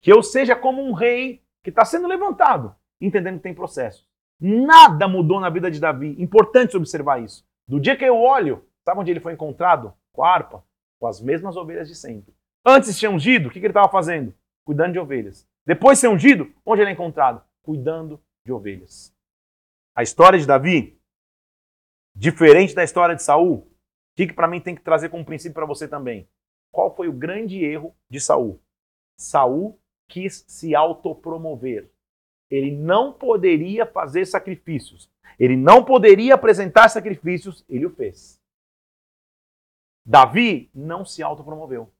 [0.00, 4.08] Que eu seja como um rei que está sendo levantado, entendendo que tem processo.
[4.40, 6.16] Nada mudou na vida de Davi.
[6.18, 7.44] Importante observar isso.
[7.68, 9.92] Do dia que eu olho, sabe onde ele foi encontrado?
[10.12, 10.64] Com a harpa,
[11.00, 12.34] com as mesmas ovelhas de sempre.
[12.64, 14.34] Antes de ser ungido, o que, ele estava fazendo?
[14.64, 15.48] Cuidando de ovelhas.
[15.64, 17.42] Depois de ser ungido, onde ele é encontrado?
[17.62, 19.14] Cuidando de ovelhas.
[19.94, 21.00] A história de Davi,
[22.14, 23.66] diferente da história de Saul, o
[24.16, 26.28] que para mim tem que trazer como princípio para você também?
[26.72, 28.60] Qual foi o grande erro de Saul?
[29.18, 31.90] Saul quis se autopromover.
[32.50, 35.10] Ele não poderia fazer sacrifícios.
[35.38, 38.40] Ele não poderia apresentar sacrifícios, ele o fez.
[40.04, 41.92] Davi não se autopromoveu.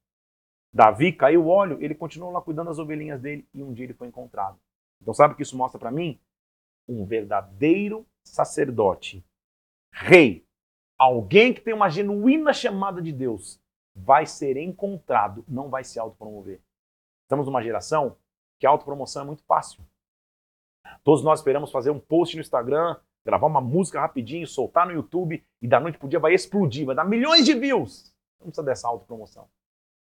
[0.73, 3.95] Davi caiu o óleo, ele continuou lá cuidando das ovelhinhas dele e um dia ele
[3.95, 4.59] foi encontrado.
[5.01, 6.21] Então sabe o que isso mostra para mim?
[6.89, 9.25] Um verdadeiro sacerdote,
[9.91, 10.47] rei,
[10.99, 13.61] alguém que tem uma genuína chamada de Deus,
[13.95, 16.61] vai ser encontrado, não vai se autopromover.
[17.23, 18.17] Estamos numa geração
[18.59, 19.83] que a autopromoção é muito fácil.
[21.05, 25.45] Todos nós esperamos fazer um post no Instagram, gravar uma música rapidinho, soltar no YouTube
[25.61, 28.15] e da noite pro dia vai explodir, vai dar milhões de views.
[28.39, 29.49] Não precisa dessa autopromoção.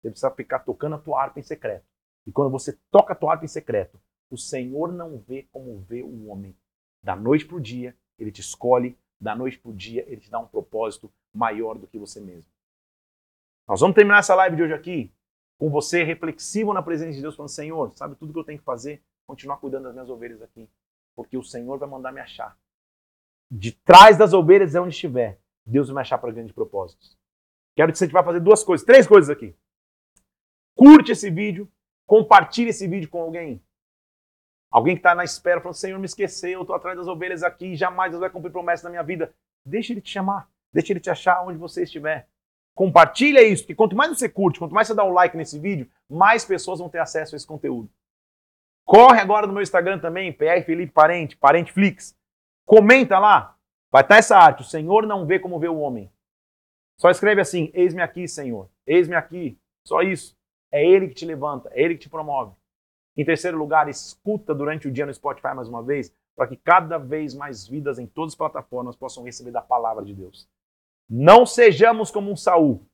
[0.00, 1.84] Você precisa ficar tocando a tua harpa em secreto.
[2.26, 6.02] E quando você toca a tua harpa em secreto, o Senhor não vê como vê
[6.02, 6.56] o homem.
[7.02, 10.46] Da noite pro dia, ele te escolhe, da noite pro dia, ele te dá um
[10.46, 12.50] propósito maior do que você mesmo.
[13.68, 15.12] Nós vamos terminar essa live de hoje aqui
[15.58, 18.64] com você reflexivo na presença de Deus, falando: Senhor, sabe tudo que eu tenho que
[18.64, 19.02] fazer?
[19.26, 20.68] Continuar cuidando das minhas ovelhas aqui.
[21.16, 22.56] Porque o Senhor vai mandar me achar.
[23.50, 25.40] De trás das ovelhas é onde estiver.
[25.64, 27.16] Deus vai me achar para grandes propósitos.
[27.74, 29.54] Quero que você vá fazer duas coisas, três coisas aqui.
[30.76, 31.70] Curte esse vídeo,
[32.06, 33.62] compartilhe esse vídeo com alguém.
[34.70, 37.74] Alguém que está na espera, falando, Senhor, me esqueceu, eu estou atrás das ovelhas aqui,
[37.74, 39.34] jamais Deus vai cumprir promessa na minha vida.
[39.64, 42.28] Deixa Ele te chamar, deixa Ele te achar onde você estiver.
[42.74, 45.90] Compartilha isso, porque quanto mais você curte, quanto mais você dá um like nesse vídeo,
[46.10, 47.88] mais pessoas vão ter acesso a esse conteúdo.
[48.86, 52.16] Corre agora no meu Instagram também, PR Felipe Parente, Parenteflix.
[52.64, 53.56] Comenta lá.
[53.90, 54.62] Vai estar essa arte.
[54.62, 56.08] O Senhor não vê como vê o homem.
[56.96, 58.70] Só escreve assim: Eis-me aqui, Senhor.
[58.86, 59.58] Eis-me aqui.
[59.84, 60.36] Só isso.
[60.70, 62.54] É Ele que te levanta, é Ele que te promove.
[63.16, 66.98] Em terceiro lugar, escuta durante o dia no Spotify mais uma vez, para que cada
[66.98, 70.48] vez mais vidas em todas as plataformas possam receber da palavra de Deus.
[71.08, 72.86] Não sejamos como um Saul,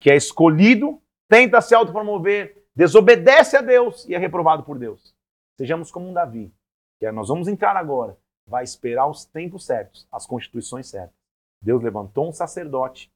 [0.00, 5.13] que é escolhido, tenta se autopromover, desobedece a Deus e é reprovado por Deus.
[5.56, 6.52] Sejamos como um Davi,
[6.98, 11.16] que é, nós vamos entrar agora, vai esperar os tempos certos, as constituições certas.
[11.62, 13.12] Deus levantou um sacerdote,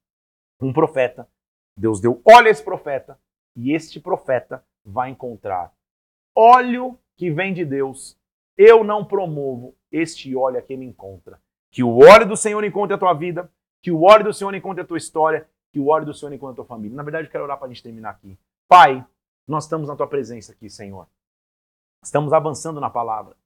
[0.61, 1.29] um profeta,
[1.77, 3.19] Deus deu olha esse profeta,
[3.57, 5.73] e este profeta vai encontrar
[6.35, 8.17] óleo que vem de Deus.
[8.57, 11.41] Eu não promovo este óleo que me encontra.
[11.71, 13.51] Que o óleo do Senhor encontre a tua vida,
[13.83, 16.55] que o óleo do Senhor encontre a tua história, que o óleo do Senhor encontre
[16.55, 16.97] a tua família.
[16.97, 18.39] Na verdade, eu quero orar para a gente terminar aqui.
[18.69, 19.05] Pai,
[19.47, 21.07] nós estamos na tua presença aqui, Senhor.
[22.03, 23.37] Estamos avançando na palavra.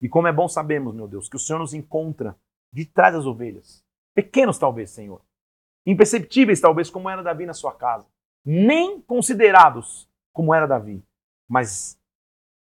[0.00, 2.36] E como é bom sabermos, meu Deus, que o Senhor nos encontra
[2.72, 3.84] de trás das ovelhas.
[4.14, 5.22] Pequenos, talvez, Senhor.
[5.84, 8.06] Imperceptíveis, talvez, como era Davi na sua casa.
[8.44, 11.02] Nem considerados como era Davi.
[11.48, 11.98] Mas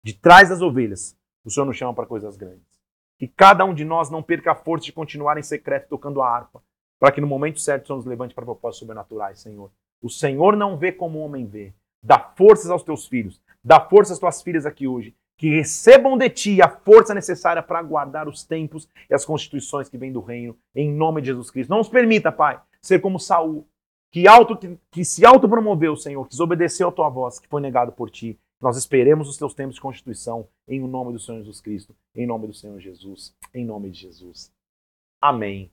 [0.04, 2.80] de trás das ovelhas, o Senhor nos chama para coisas grandes.
[3.18, 6.30] Que cada um de nós não perca a força de continuar em secreto tocando a
[6.30, 6.62] harpa,
[7.00, 9.72] para que no momento certo o Senhor nos levante para propósitos sobrenaturais, Senhor.
[10.02, 11.74] O Senhor não vê como o homem vê.
[12.04, 16.30] Dá forças aos teus filhos, dá forças às tuas filhas aqui hoje, que recebam de
[16.30, 20.56] ti a força necessária para guardar os tempos e as constituições que vêm do reino,
[20.74, 21.70] em nome de Jesus Cristo.
[21.70, 23.68] Não nos permita, Pai, ser como Saul,
[24.12, 24.58] que, auto,
[24.92, 28.40] que se autopromoveu, Senhor, que desobedeceu a tua voz, que foi negado por ti.
[28.62, 32.48] Nós esperemos os teus tempos de constituição, em nome do Senhor Jesus Cristo, em nome
[32.48, 34.54] do Senhor Jesus, em nome de Jesus.
[35.22, 35.70] Amém.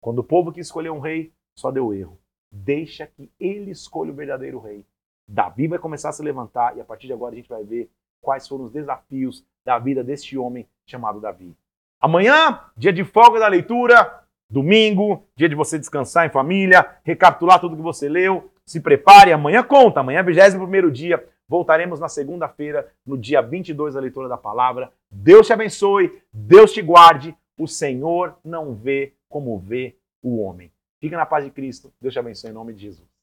[0.00, 2.18] Quando o povo que escolheu um rei, só deu erro.
[2.50, 4.84] Deixa que ele escolha o verdadeiro rei.
[5.26, 7.90] Davi vai começar a se levantar e a partir de agora a gente vai ver
[8.20, 11.56] quais foram os desafios da vida deste homem chamado Davi.
[12.00, 17.76] Amanhã, dia de folga da leitura, domingo, dia de você descansar em família, recapitular tudo
[17.76, 18.50] que você leu.
[18.66, 21.26] Se prepare, amanhã conta, amanhã é 21 dia.
[21.48, 24.92] Voltaremos na segunda-feira, no dia 22 da leitura da palavra.
[25.10, 27.36] Deus te abençoe, Deus te guarde.
[27.58, 30.70] O Senhor não vê como vê o homem.
[31.00, 31.92] Fica na paz de Cristo.
[32.00, 33.13] Deus te abençoe em nome de Jesus.